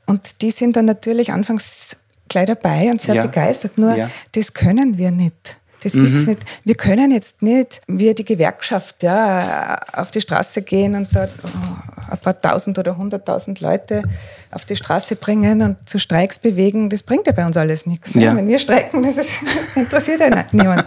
Und 0.06 0.42
die 0.42 0.50
sind 0.50 0.76
dann 0.76 0.84
natürlich 0.84 1.32
anfangs 1.32 1.96
gleich 2.28 2.46
dabei 2.46 2.90
und 2.90 3.00
sehr 3.00 3.14
ja. 3.14 3.22
begeistert, 3.22 3.78
nur 3.78 3.94
ja. 3.94 4.10
das 4.32 4.52
können 4.52 4.98
wir 4.98 5.10
nicht. 5.10 5.56
Das 5.82 5.94
mhm. 5.94 6.04
ist 6.04 6.28
nicht, 6.28 6.40
wir 6.64 6.74
können 6.74 7.10
jetzt 7.10 7.42
nicht, 7.42 7.80
wie 7.86 8.14
die 8.14 8.24
Gewerkschaft, 8.24 9.02
ja, 9.02 9.78
auf 9.92 10.10
die 10.10 10.20
Straße 10.20 10.62
gehen 10.62 10.94
und 10.94 11.08
da 11.14 11.28
oh, 11.42 12.10
ein 12.10 12.18
paar 12.18 12.40
tausend 12.40 12.78
oder 12.78 12.96
hunderttausend 12.96 13.60
Leute 13.60 14.02
auf 14.50 14.64
die 14.64 14.76
Straße 14.76 15.16
bringen 15.16 15.62
und 15.62 15.88
zu 15.88 15.98
Streiks 15.98 16.38
bewegen. 16.38 16.90
Das 16.90 17.02
bringt 17.02 17.26
ja 17.26 17.32
bei 17.32 17.46
uns 17.46 17.56
alles 17.56 17.86
nichts. 17.86 18.14
Ja. 18.14 18.36
Wenn 18.36 18.48
wir 18.48 18.58
streiken, 18.58 19.02
das 19.02 19.18
ist, 19.18 19.40
interessiert 19.76 20.20
ja 20.20 20.44
niemand. 20.52 20.84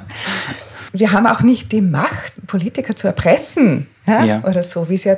Wir 0.92 1.12
haben 1.12 1.26
auch 1.26 1.42
nicht 1.42 1.72
die 1.72 1.82
Macht, 1.82 2.34
Politiker 2.46 2.96
zu 2.96 3.08
erpressen 3.08 3.88
ja. 4.06 4.44
oder 4.44 4.62
so, 4.62 4.90
wie 4.90 4.96
es 4.96 5.06
ja 5.06 5.18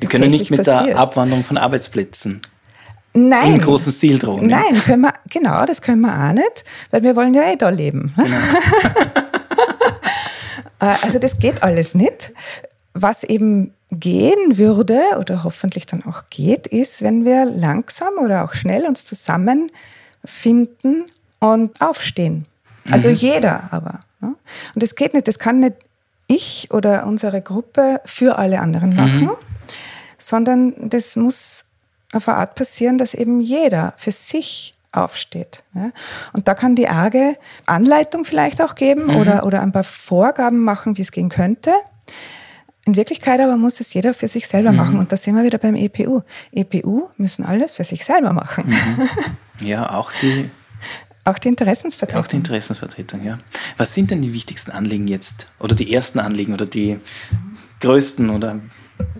wir 0.00 0.08
können 0.08 0.30
nicht 0.30 0.50
mit 0.50 0.64
passiert. 0.64 0.88
der 0.88 0.98
Abwanderung 0.98 1.44
von 1.44 1.56
Arbeitsplätzen 1.56 2.42
Nein. 3.14 3.54
Im 3.54 3.60
großen 3.60 3.92
Stil 3.92 4.18
drohen. 4.18 4.46
Nein, 4.46 4.74
können 4.84 5.02
wir, 5.02 5.12
genau, 5.30 5.64
das 5.66 5.82
können 5.82 6.00
wir 6.00 6.12
auch 6.12 6.32
nicht, 6.32 6.64
weil 6.90 7.02
wir 7.02 7.14
wollen 7.14 7.34
ja 7.34 7.52
eh 7.52 7.56
da 7.56 7.68
leben. 7.68 8.14
Genau. 8.16 8.36
Äh, 10.80 10.96
also 11.02 11.20
das 11.20 11.38
geht 11.38 11.62
alles 11.62 11.94
nicht. 11.94 12.32
Was 12.92 13.22
eben 13.22 13.72
gehen 13.92 14.58
würde 14.58 15.00
oder 15.20 15.44
hoffentlich 15.44 15.86
dann 15.86 16.04
auch 16.04 16.24
geht, 16.28 16.66
ist, 16.66 17.02
wenn 17.02 17.24
wir 17.24 17.44
langsam 17.44 18.14
oder 18.20 18.44
auch 18.44 18.54
schnell 18.54 18.84
uns 18.84 19.04
zusammenfinden 19.04 21.04
und 21.38 21.80
aufstehen. 21.80 22.46
Also 22.90 23.10
mhm. 23.10 23.14
jeder 23.14 23.68
aber. 23.70 24.00
Und 24.20 24.36
das 24.74 24.94
geht 24.94 25.14
nicht, 25.14 25.28
das 25.28 25.38
kann 25.38 25.60
nicht 25.60 25.76
ich 26.26 26.68
oder 26.72 27.06
unsere 27.06 27.42
Gruppe 27.42 28.00
für 28.04 28.38
alle 28.38 28.60
anderen 28.60 28.96
machen, 28.96 29.26
mhm. 29.26 29.30
sondern 30.18 30.88
das 30.88 31.16
muss 31.16 31.66
auf 32.12 32.28
eine 32.28 32.38
Art 32.38 32.54
passieren, 32.54 32.98
dass 32.98 33.14
eben 33.14 33.40
jeder 33.40 33.94
für 33.96 34.12
sich 34.12 34.74
aufsteht. 34.92 35.64
Ja? 35.74 35.90
Und 36.32 36.48
da 36.48 36.54
kann 36.54 36.76
die 36.76 36.88
arge 36.88 37.36
Anleitung 37.66 38.24
vielleicht 38.24 38.60
auch 38.62 38.74
geben 38.74 39.06
mhm. 39.06 39.16
oder, 39.16 39.46
oder 39.46 39.62
ein 39.62 39.72
paar 39.72 39.84
Vorgaben 39.84 40.62
machen, 40.62 40.98
wie 40.98 41.02
es 41.02 41.10
gehen 41.10 41.30
könnte. 41.30 41.72
In 42.84 42.96
Wirklichkeit 42.96 43.40
aber 43.40 43.56
muss 43.56 43.80
es 43.80 43.94
jeder 43.94 44.12
für 44.12 44.28
sich 44.28 44.48
selber 44.48 44.72
mhm. 44.72 44.76
machen. 44.76 44.98
Und 44.98 45.12
da 45.12 45.16
sind 45.16 45.36
wir 45.36 45.44
wieder 45.44 45.58
beim 45.58 45.76
EPU. 45.76 46.22
EPU 46.52 47.08
müssen 47.16 47.44
alles 47.44 47.74
für 47.74 47.84
sich 47.84 48.04
selber 48.04 48.32
machen. 48.32 48.68
Mhm. 48.68 49.66
Ja, 49.66 49.90
auch 49.90 50.12
die. 50.12 50.50
Auch 51.24 51.38
die 51.38 51.46
Interessensvertretung. 51.46 52.24
Auch 52.24 52.26
die 52.26 52.34
Interessensvertretung, 52.34 53.24
ja. 53.24 53.38
Was 53.76 53.94
sind 53.94 54.10
denn 54.10 54.22
die 54.22 54.32
wichtigsten 54.32 54.72
Anliegen 54.72 55.06
jetzt? 55.06 55.46
Oder 55.60 55.76
die 55.76 55.94
ersten 55.94 56.18
Anliegen 56.18 56.52
oder 56.52 56.66
die 56.66 56.98
größten 57.78 58.28
oder 58.30 58.58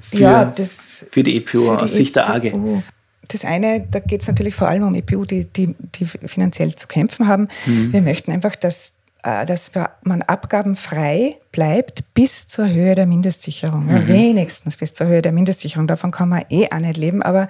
für, 0.01 0.19
ja, 0.19 0.45
das, 0.45 1.07
für 1.11 1.23
die 1.23 1.37
EPU 1.37 1.67
für 1.67 1.77
die 1.77 1.83
aus 1.83 1.93
Sicht 1.93 2.17
der 2.17 2.31
AGE? 2.31 2.83
Das 3.29 3.45
eine, 3.45 3.87
da 3.91 4.01
geht 4.01 4.23
es 4.23 4.29
natürlich 4.29 4.55
vor 4.55 4.69
allem 4.69 4.83
um 4.83 4.95
EPU, 4.95 5.25
die, 5.25 5.47
die, 5.47 5.75
die 5.95 6.05
finanziell 6.05 6.75
zu 6.75 6.87
kämpfen 6.87 7.29
haben. 7.29 7.49
Mhm. 7.67 7.93
Wir 7.93 8.03
möchten 8.03 8.33
einfach, 8.33 8.57
dass 8.57 8.93
dass 9.23 9.71
man 10.03 10.23
abgabenfrei 10.23 11.37
bleibt 11.53 12.13
bis 12.13 12.49
zur 12.49 12.69
Höhe 12.69 12.97
der 12.97 13.07
Mindestsicherung. 13.07 13.87
Mhm. 13.87 14.09
wenigstens 14.09 14.77
bis 14.77 14.95
zur 14.95 15.07
Höhe 15.07 15.23
der 15.23 15.31
Mindestsicherung. 15.31 15.87
Davon 15.87 16.11
kann 16.11 16.29
man 16.29 16.43
eh 16.49 16.67
auch 16.73 16.79
nicht 16.79 16.97
leben. 16.97 17.23
Aber 17.23 17.47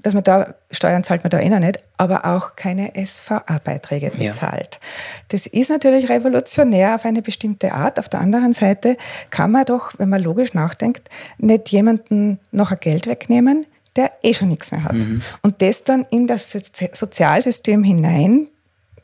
dass 0.00 0.14
man 0.14 0.22
da, 0.22 0.54
Steuern 0.70 1.04
zahlt 1.04 1.22
man 1.22 1.30
da 1.30 1.40
eh 1.40 1.50
noch 1.50 1.58
nicht, 1.58 1.84
aber 1.98 2.24
auch 2.24 2.56
keine 2.56 2.92
SVA-Beiträge 2.96 4.12
bezahlt. 4.12 4.80
Ja. 4.80 4.88
Das 5.28 5.46
ist 5.46 5.68
natürlich 5.68 6.08
revolutionär 6.08 6.94
auf 6.94 7.04
eine 7.04 7.20
bestimmte 7.20 7.72
Art. 7.72 7.98
Auf 7.98 8.08
der 8.08 8.20
anderen 8.20 8.54
Seite 8.54 8.96
kann 9.28 9.50
man 9.50 9.66
doch, 9.66 9.92
wenn 9.98 10.08
man 10.08 10.22
logisch 10.22 10.54
nachdenkt, 10.54 11.10
nicht 11.36 11.68
jemanden 11.68 12.38
noch 12.50 12.70
ein 12.70 12.78
Geld 12.80 13.06
wegnehmen, 13.06 13.66
der 13.96 14.10
eh 14.22 14.32
schon 14.32 14.48
nichts 14.48 14.72
mehr 14.72 14.84
hat. 14.84 14.94
Mhm. 14.94 15.20
Und 15.42 15.60
das 15.60 15.84
dann 15.84 16.06
in 16.10 16.26
das 16.26 16.50
Sozialsystem 16.50 17.84
hinein 17.84 18.48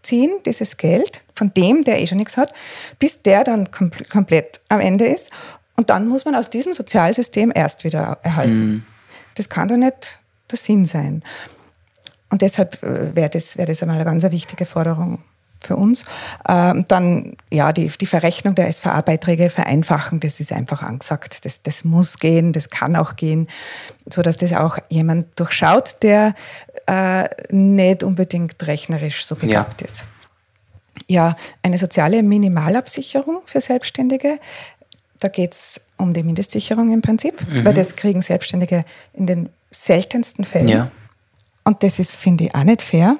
ziehen, 0.03 0.39
dieses 0.47 0.77
Geld, 0.77 1.23
von 1.35 1.53
dem, 1.55 1.85
der 1.85 2.01
eh 2.01 2.07
schon 2.07 2.19
nichts 2.19 2.37
hat, 2.37 2.53
bis 2.99 3.23
der 3.23 3.45
dann 3.45 3.71
kom 3.71 3.91
komplett 4.11 4.61
am 4.69 4.81
Ende 4.81 5.07
ist. 5.07 5.31
Und 5.77 5.91
dann 5.91 6.09
muss 6.09 6.25
man 6.25 6.35
aus 6.35 6.51
diesem 6.51 6.75
Sozialsystem 6.75 7.53
erst 7.55 7.85
wieder 7.85 8.19
erhalten. 8.23 8.67
Mhm. 8.67 8.87
Das 9.35 9.49
kann 9.49 9.69
doch 9.69 9.77
nicht 9.77 10.19
der 10.51 10.59
Sinn 10.59 10.85
sein. 10.85 11.23
Und 12.31 12.43
deshalb 12.43 12.83
äh, 12.83 13.15
wäre 13.15 13.31
das, 13.31 13.57
wär 13.57 13.67
das 13.67 13.83
einmal 13.83 13.97
eine 13.97 14.05
ganz 14.05 14.23
wichtige 14.31 14.67
Forderung 14.67 15.23
für 15.61 15.77
uns. 15.77 16.05
Ähm, 16.49 16.85
dann 16.88 17.37
ja, 17.53 17.73
die, 17.73 17.88
die 17.88 18.07
Verrechnung 18.07 18.55
der 18.55 18.73
SVA-Beiträge 18.73 19.51
vereinfachen, 19.51 20.20
das 20.20 20.40
ist 20.40 20.53
einfach 20.53 20.83
angesagt. 20.83 21.44
Das, 21.44 21.62
das 21.62 21.85
muss 21.85 22.18
gehen, 22.18 22.53
das 22.53 22.70
kann 22.70 22.96
auch 22.96 23.16
gehen, 23.16 23.49
sodass 24.09 24.37
das 24.37 24.53
auch 24.53 24.79
jemand 24.88 25.38
durchschaut, 25.38 25.96
der 26.03 26.35
äh, 26.87 27.29
nicht 27.51 28.03
unbedingt 28.03 28.66
rechnerisch 28.66 29.25
so 29.25 29.35
begabt 29.35 29.81
ja. 29.83 29.87
ist. 29.87 30.07
Ja, 31.09 31.37
eine 31.62 31.79
soziale 31.79 32.23
Minimalabsicherung 32.23 33.42
für 33.44 33.61
Selbstständige. 33.61 34.38
Da 35.18 35.29
geht 35.29 35.55
es 35.55 35.81
um 35.96 36.14
die 36.14 36.23
Mindestsicherung 36.23 36.92
im 36.92 37.03
Prinzip, 37.03 37.40
mhm. 37.49 37.64
weil 37.64 37.75
das 37.75 37.96
kriegen 37.96 38.23
Selbstständige 38.23 38.85
in 39.12 39.27
den 39.27 39.49
seltensten 39.70 40.44
Fällen. 40.44 40.68
Ja. 40.68 40.90
Und 41.64 41.83
das 41.83 41.99
ist, 41.99 42.16
finde 42.16 42.44
ich, 42.44 42.55
auch 42.55 42.64
nicht 42.64 42.83
fair. 42.83 43.18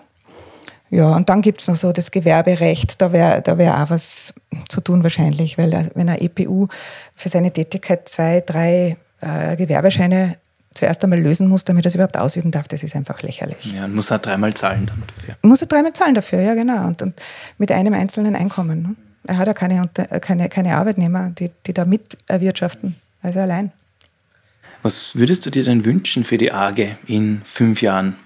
Ja, 0.91 1.15
und 1.15 1.29
dann 1.29 1.41
gibt 1.41 1.61
es 1.61 1.69
noch 1.69 1.77
so 1.77 1.93
das 1.93 2.11
Gewerberecht, 2.11 3.01
da 3.01 3.13
wäre 3.13 3.43
da 3.43 3.57
wär 3.59 3.83
auch 3.83 3.91
was 3.91 4.35
zu 4.69 4.81
tun 4.81 5.05
wahrscheinlich, 5.05 5.57
weil 5.57 5.73
er, 5.73 5.89
wenn 5.95 6.09
er 6.09 6.21
EPU 6.21 6.67
für 7.15 7.29
seine 7.29 7.53
Tätigkeit 7.53 8.09
zwei, 8.09 8.43
drei 8.45 8.97
äh, 9.21 9.57
Gewerbescheine 9.57 10.37
zuerst 10.75 11.03
einmal 11.05 11.21
lösen 11.21 11.49
muss, 11.49 11.65
damit 11.65 11.85
er 11.85 11.89
es 11.89 11.95
überhaupt 11.95 12.17
ausüben 12.17 12.51
darf, 12.51 12.67
das 12.67 12.83
ist 12.83 12.97
einfach 12.97 13.23
lächerlich. 13.23 13.73
Ja, 13.73 13.85
und 13.85 13.95
muss 13.95 14.11
er 14.11 14.19
dreimal 14.19 14.55
zahlen 14.55 14.87
dann 14.87 15.03
dafür. 15.15 15.37
Muss 15.43 15.61
er 15.61 15.69
dreimal 15.69 15.93
zahlen 15.93 16.15
dafür, 16.15 16.41
ja 16.41 16.55
genau. 16.55 16.87
Und, 16.87 17.03
und 17.03 17.21
mit 17.59 17.71
einem 17.71 17.95
einzelnen 17.95 18.35
Einkommen. 18.35 18.83
Ne? 18.83 18.97
Er 19.27 19.39
hat 19.39 19.47
ja 19.47 19.55
keine, 19.55 19.89
keine, 20.21 20.49
keine 20.49 20.77
Arbeitnehmer, 20.77 21.31
die, 21.31 21.51
die 21.67 21.75
da 21.75 21.85
mit 21.85 22.17
erwirtschaften, 22.27 22.97
also 23.23 23.39
allein. 23.41 23.73
Was 24.83 25.15
würdest 25.15 25.45
du 25.45 25.51
dir 25.51 25.65
denn 25.65 25.85
wünschen 25.85 26.25
für 26.25 26.39
die 26.39 26.53
AGE 26.53 26.97
in 27.07 27.43
fünf 27.45 27.83
Jahren? 27.83 28.17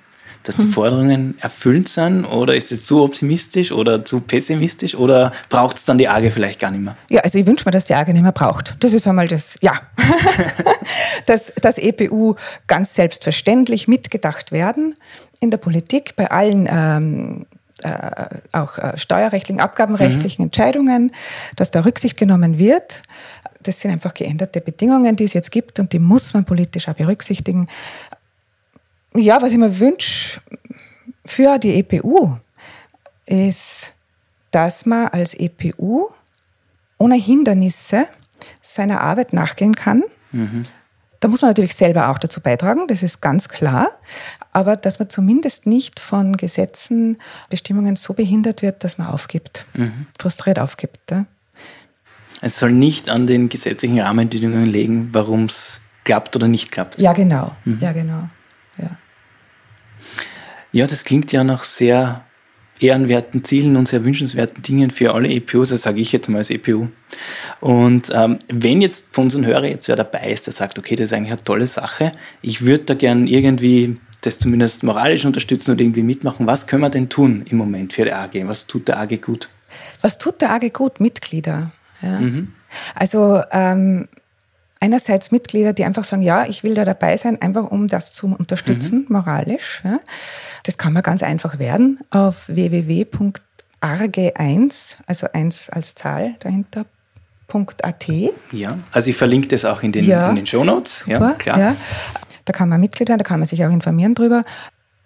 Dass 0.44 0.56
die 0.56 0.66
Forderungen 0.66 1.36
erfüllt 1.40 1.88
sind? 1.88 2.24
Oder 2.24 2.54
ist 2.54 2.70
es 2.70 2.86
zu 2.86 3.02
optimistisch 3.02 3.72
oder 3.72 4.04
zu 4.04 4.20
pessimistisch? 4.20 4.94
Oder 4.94 5.32
braucht 5.48 5.78
es 5.78 5.86
dann 5.86 5.98
die 5.98 6.08
AGE 6.08 6.30
vielleicht 6.30 6.60
gar 6.60 6.70
nicht 6.70 6.82
mehr? 6.82 6.96
Ja, 7.10 7.22
also 7.22 7.38
ich 7.38 7.46
wünsche 7.46 7.64
mir, 7.66 7.72
dass 7.72 7.86
die 7.86 7.94
AGE 7.94 8.12
nicht 8.12 8.22
mehr 8.22 8.32
braucht. 8.32 8.76
Das 8.80 8.92
ist 8.92 9.06
einmal 9.06 9.26
das, 9.26 9.58
ja. 9.62 9.80
dass 11.26 11.52
das 11.60 11.78
EPU 11.78 12.34
ganz 12.66 12.94
selbstverständlich 12.94 13.88
mitgedacht 13.88 14.52
werden 14.52 14.94
in 15.40 15.50
der 15.50 15.58
Politik, 15.58 16.14
bei 16.14 16.30
allen 16.30 16.68
ähm, 16.70 17.46
äh, 17.82 18.38
auch 18.52 18.78
äh, 18.78 18.96
steuerrechtlichen, 18.98 19.60
abgabenrechtlichen 19.60 20.42
mhm. 20.42 20.46
Entscheidungen, 20.46 21.12
dass 21.56 21.70
da 21.70 21.80
Rücksicht 21.80 22.16
genommen 22.16 22.58
wird. 22.58 23.02
Das 23.62 23.80
sind 23.80 23.90
einfach 23.90 24.12
geänderte 24.12 24.60
Bedingungen, 24.60 25.16
die 25.16 25.24
es 25.24 25.32
jetzt 25.32 25.50
gibt 25.50 25.80
und 25.80 25.92
die 25.94 25.98
muss 25.98 26.34
man 26.34 26.44
politisch 26.44 26.86
auch 26.88 26.94
berücksichtigen 26.94 27.68
ja, 29.16 29.40
was 29.40 29.52
ich 29.52 29.58
mir 29.58 29.78
wünsche 29.78 30.40
für 31.24 31.58
die 31.58 31.78
EPU, 31.78 32.36
ist, 33.26 33.92
dass 34.50 34.86
man 34.86 35.08
als 35.08 35.34
EPU 35.34 36.08
ohne 36.98 37.16
Hindernisse 37.16 38.06
seiner 38.60 39.00
Arbeit 39.00 39.32
nachgehen 39.32 39.74
kann. 39.74 40.02
Mhm. 40.32 40.64
Da 41.20 41.28
muss 41.28 41.40
man 41.40 41.48
natürlich 41.48 41.74
selber 41.74 42.10
auch 42.10 42.18
dazu 42.18 42.40
beitragen, 42.40 42.86
das 42.86 43.02
ist 43.02 43.22
ganz 43.22 43.48
klar. 43.48 43.88
Aber 44.52 44.76
dass 44.76 44.98
man 44.98 45.08
zumindest 45.08 45.66
nicht 45.66 45.98
von 45.98 46.36
Gesetzen, 46.36 47.16
Bestimmungen 47.48 47.96
so 47.96 48.12
behindert 48.12 48.60
wird, 48.60 48.84
dass 48.84 48.98
man 48.98 49.06
aufgibt, 49.06 49.66
mhm. 49.74 50.06
frustriert 50.18 50.58
aufgibt. 50.58 51.10
Ja. 51.10 51.24
Es 52.42 52.58
soll 52.58 52.72
nicht 52.72 53.08
an 53.08 53.26
den 53.26 53.48
gesetzlichen 53.48 53.98
Rahmenbedingungen 53.98 54.66
liegen, 54.66 55.08
warum 55.12 55.46
es 55.46 55.80
klappt 56.04 56.36
oder 56.36 56.46
nicht 56.46 56.70
klappt. 56.70 57.00
Ja, 57.00 57.14
genau. 57.14 57.56
Mhm. 57.64 57.78
Ja, 57.80 57.92
genau. 57.92 58.28
Ja. 60.74 60.86
das 60.86 61.04
klingt 61.04 61.32
ja 61.32 61.44
nach 61.44 61.64
sehr 61.64 62.24
ehrenwerten 62.80 63.44
Zielen 63.44 63.76
und 63.76 63.88
sehr 63.88 64.04
wünschenswerten 64.04 64.62
Dingen 64.62 64.90
für 64.90 65.14
alle 65.14 65.28
EPUs, 65.28 65.68
das 65.68 65.82
sage 65.82 66.00
ich 66.00 66.12
jetzt 66.12 66.28
mal 66.28 66.38
als 66.38 66.50
EPU. 66.50 66.88
Und 67.60 68.10
ähm, 68.12 68.38
wenn 68.52 68.82
jetzt 68.82 69.06
von 69.12 69.24
unseren 69.24 69.46
Hörern 69.46 69.64
jetzt 69.64 69.88
wer 69.88 69.96
dabei 69.96 70.30
ist, 70.30 70.46
der 70.46 70.52
sagt, 70.52 70.78
okay, 70.78 70.96
das 70.96 71.06
ist 71.06 71.12
eigentlich 71.12 71.32
eine 71.32 71.44
tolle 71.44 71.66
Sache, 71.66 72.12
ich 72.42 72.62
würde 72.62 72.84
da 72.84 72.94
gern 72.94 73.26
irgendwie 73.26 74.00
das 74.22 74.38
zumindest 74.38 74.82
moralisch 74.82 75.24
unterstützen 75.24 75.72
oder 75.72 75.82
irgendwie 75.82 76.02
mitmachen, 76.02 76.46
was 76.46 76.66
können 76.66 76.82
wir 76.82 76.90
denn 76.90 77.08
tun 77.08 77.44
im 77.48 77.58
Moment 77.58 77.92
für 77.92 78.04
die 78.04 78.12
AG? 78.12 78.32
Was 78.44 78.66
tut 78.66 78.88
der 78.88 78.98
AG 78.98 79.20
gut? 79.20 79.48
Was 80.00 80.18
tut 80.18 80.40
der 80.40 80.50
AG 80.52 80.72
gut? 80.72 81.00
Mitglieder. 81.00 81.72
Ja. 82.02 82.20
Mhm. 82.20 82.52
Also 82.94 83.42
ähm, 83.52 84.08
einerseits 84.84 85.30
Mitglieder, 85.30 85.72
die 85.72 85.84
einfach 85.84 86.04
sagen, 86.04 86.20
ja, 86.20 86.44
ich 86.44 86.62
will 86.62 86.74
da 86.74 86.84
dabei 86.84 87.16
sein, 87.16 87.40
einfach 87.40 87.70
um 87.70 87.88
das 87.88 88.12
zu 88.12 88.26
unterstützen, 88.26 89.06
mhm. 89.08 89.16
moralisch. 89.16 89.80
Ja. 89.82 89.98
Das 90.64 90.76
kann 90.76 90.92
man 90.92 91.02
ganz 91.02 91.22
einfach 91.22 91.58
werden 91.58 92.00
auf 92.10 92.46
www.arge1, 92.48 94.96
also 95.06 95.26
1 95.32 95.70
als 95.70 95.94
Zahl 95.94 96.34
dahinter, 96.40 96.84
.at. 97.82 98.06
Ja, 98.52 98.78
also 98.90 99.10
ich 99.10 99.16
verlinke 99.16 99.48
das 99.48 99.64
auch 99.64 99.82
in 99.82 99.92
den, 99.92 100.04
ja, 100.04 100.28
in 100.28 100.36
den 100.36 100.46
Shownotes. 100.46 101.06
Ja, 101.06 101.32
klar. 101.34 101.58
Ja. 101.58 101.76
Da 102.44 102.52
kann 102.52 102.68
man 102.68 102.78
Mitglied 102.80 103.08
werden, 103.08 103.20
da 103.20 103.24
kann 103.24 103.40
man 103.40 103.48
sich 103.48 103.64
auch 103.64 103.70
informieren 103.70 104.14
drüber. 104.14 104.44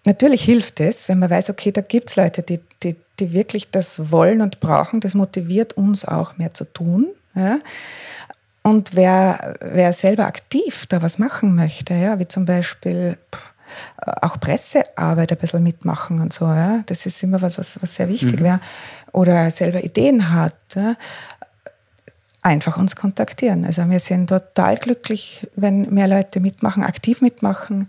Natürlich 0.06 0.42
hilft 0.42 0.80
es, 0.80 1.08
wenn 1.08 1.20
man 1.20 1.30
weiß, 1.30 1.50
okay, 1.50 1.72
da 1.72 1.82
gibt 1.82 2.10
es 2.10 2.16
Leute, 2.16 2.42
die, 2.42 2.60
die, 2.82 2.96
die 3.20 3.32
wirklich 3.32 3.70
das 3.70 4.10
wollen 4.10 4.40
und 4.40 4.58
brauchen. 4.60 5.00
Das 5.00 5.14
motiviert 5.14 5.74
uns 5.74 6.04
auch 6.06 6.38
mehr 6.38 6.54
zu 6.54 6.64
tun. 6.64 7.06
Ja. 7.34 7.58
Und 8.62 8.94
wer, 8.94 9.56
wer 9.60 9.92
selber 9.92 10.26
aktiv 10.26 10.86
da 10.88 11.00
was 11.00 11.18
machen 11.18 11.54
möchte, 11.54 11.94
ja, 11.94 12.18
wie 12.18 12.28
zum 12.28 12.44
Beispiel 12.44 13.16
auch 14.22 14.40
Pressearbeit 14.40 15.32
ein 15.32 15.38
bisschen 15.38 15.62
mitmachen 15.62 16.20
und 16.20 16.32
so, 16.32 16.46
ja, 16.46 16.82
das 16.86 17.06
ist 17.06 17.22
immer 17.22 17.40
was, 17.42 17.58
was, 17.58 17.80
was 17.82 17.94
sehr 17.94 18.08
wichtig 18.08 18.40
mhm. 18.40 18.44
wäre, 18.44 18.60
oder 19.12 19.50
selber 19.50 19.82
Ideen 19.82 20.32
hat, 20.32 20.56
ja, 20.74 20.94
einfach 22.42 22.76
uns 22.76 22.96
kontaktieren. 22.96 23.64
Also 23.64 23.88
wir 23.88 24.00
sind 24.00 24.28
total 24.28 24.76
glücklich, 24.76 25.46
wenn 25.56 25.92
mehr 25.92 26.08
Leute 26.08 26.40
mitmachen, 26.40 26.82
aktiv 26.82 27.20
mitmachen 27.20 27.88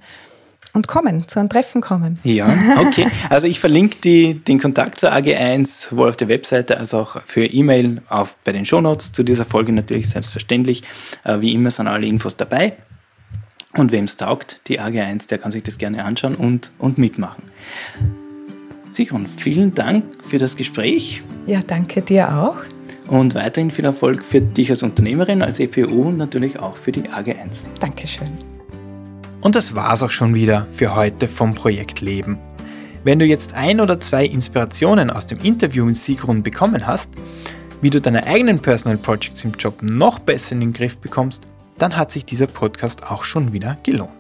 und 0.73 0.88
kommen, 0.88 1.27
zu 1.27 1.39
einem 1.39 1.49
Treffen 1.49 1.82
kommen. 1.82 2.19
Ja, 2.23 2.47
okay. 2.79 3.08
Also 3.29 3.47
ich 3.47 3.60
verlinke 3.60 3.97
die, 4.03 4.36
den 4.36 4.60
Kontakt 4.60 4.99
zur 4.99 5.12
AG1 5.12 5.89
sowohl 5.89 6.10
auf 6.10 6.15
der 6.15 6.29
Webseite 6.29 6.77
als 6.77 6.93
auch 6.93 7.21
für 7.25 7.45
E-Mail 7.45 8.01
bei 8.43 8.51
den 8.51 8.65
Shownotes 8.65 9.12
zu 9.12 9.23
dieser 9.23 9.45
Folge 9.45 9.71
natürlich 9.71 10.10
selbstverständlich. 10.10 10.84
Äh, 11.23 11.41
wie 11.41 11.53
immer 11.53 11.71
sind 11.71 11.88
alle 11.88 12.05
Infos 12.05 12.36
dabei. 12.38 12.77
Und 13.75 13.91
wem 13.91 14.05
es 14.05 14.17
taugt, 14.17 14.62
die 14.67 14.79
AG1, 14.79 15.27
der 15.27 15.38
kann 15.38 15.51
sich 15.51 15.62
das 15.62 15.77
gerne 15.77 16.03
anschauen 16.03 16.36
und, 16.36 16.71
und 16.79 16.97
mitmachen. 16.97 17.43
Sigrun, 18.89 19.27
vielen 19.27 19.75
Dank 19.75 20.03
für 20.23 20.39
das 20.39 20.55
Gespräch. 20.55 21.21
Ja, 21.45 21.60
danke 21.65 22.01
dir 22.01 22.36
auch. 22.36 22.58
Und 23.08 23.36
weiterhin 23.36 23.71
viel 23.71 23.86
Erfolg 23.86 24.23
für 24.23 24.41
dich 24.41 24.69
als 24.71 24.84
Unternehmerin, 24.84 25.41
als 25.41 25.60
EPU 25.60 26.10
und 26.10 26.17
natürlich 26.17 26.60
auch 26.60 26.77
für 26.77 26.91
die 26.91 27.03
AG1. 27.03 27.63
Dankeschön. 27.79 28.59
Und 29.41 29.56
das 29.56 29.73
war's 29.73 30.04
auch 30.04 30.10
schon 30.10 30.36
wieder 30.36 30.67
für 30.69 30.95
heute 30.95 31.28
vom 31.28 31.56
Projekt 31.56 32.02
Leben. 32.02 32.38
Wenn 33.06 33.19
du 33.19 33.25
jetzt 33.25 33.54
ein 33.54 33.80
oder 33.80 33.99
zwei 33.99 34.25
Inspirationen 34.25 35.10
aus 35.10 35.25
dem 35.25 35.39
Interview 35.41 35.86
mit 35.86 35.95
Sigrun 35.95 36.43
bekommen 36.43 36.86
hast, 36.86 37.10
wie 37.82 37.89
du 37.89 38.02
deine 38.02 38.28
eigenen 38.28 38.60
Personal 38.60 38.97
Projects 38.97 39.45
im 39.45 39.54
Job 39.54 39.82
noch 39.82 40.19
besser 40.19 40.52
in 40.52 40.60
den 40.60 40.73
Griff 40.73 40.97
bekommst, 40.97 41.43
dann 41.78 41.95
hat 41.95 42.12
sich 42.12 42.25
dieser 42.25 42.47
Podcast 42.47 43.10
auch 43.10 43.23
schon 43.23 43.54
wieder 43.54 43.78
gelohnt. 43.84 44.12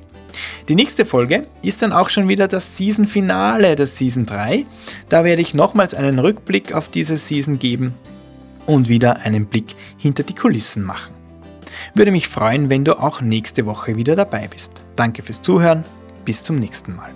Die 0.68 0.74
nächste 0.74 1.04
Folge 1.04 1.46
ist 1.62 1.82
dann 1.82 1.92
auch 1.92 2.08
schon 2.08 2.28
wieder 2.28 2.48
das 2.48 2.76
Season-Finale 2.76 3.76
der 3.76 3.86
Season 3.86 4.26
3. 4.26 4.66
Da 5.08 5.24
werde 5.24 5.42
ich 5.42 5.54
nochmals 5.54 5.94
einen 5.94 6.18
Rückblick 6.18 6.72
auf 6.72 6.88
diese 6.88 7.16
Season 7.16 7.58
geben 7.58 7.94
und 8.66 8.88
wieder 8.88 9.18
einen 9.22 9.46
Blick 9.46 9.74
hinter 9.98 10.22
die 10.22 10.34
Kulissen 10.34 10.84
machen. 10.84 11.14
Würde 11.94 12.10
mich 12.10 12.28
freuen, 12.28 12.70
wenn 12.70 12.84
du 12.84 12.98
auch 12.98 13.20
nächste 13.20 13.66
Woche 13.66 13.96
wieder 13.96 14.16
dabei 14.16 14.48
bist. 14.48 14.72
Danke 14.96 15.22
fürs 15.22 15.42
Zuhören, 15.42 15.84
bis 16.24 16.42
zum 16.42 16.58
nächsten 16.58 16.96
Mal. 16.96 17.12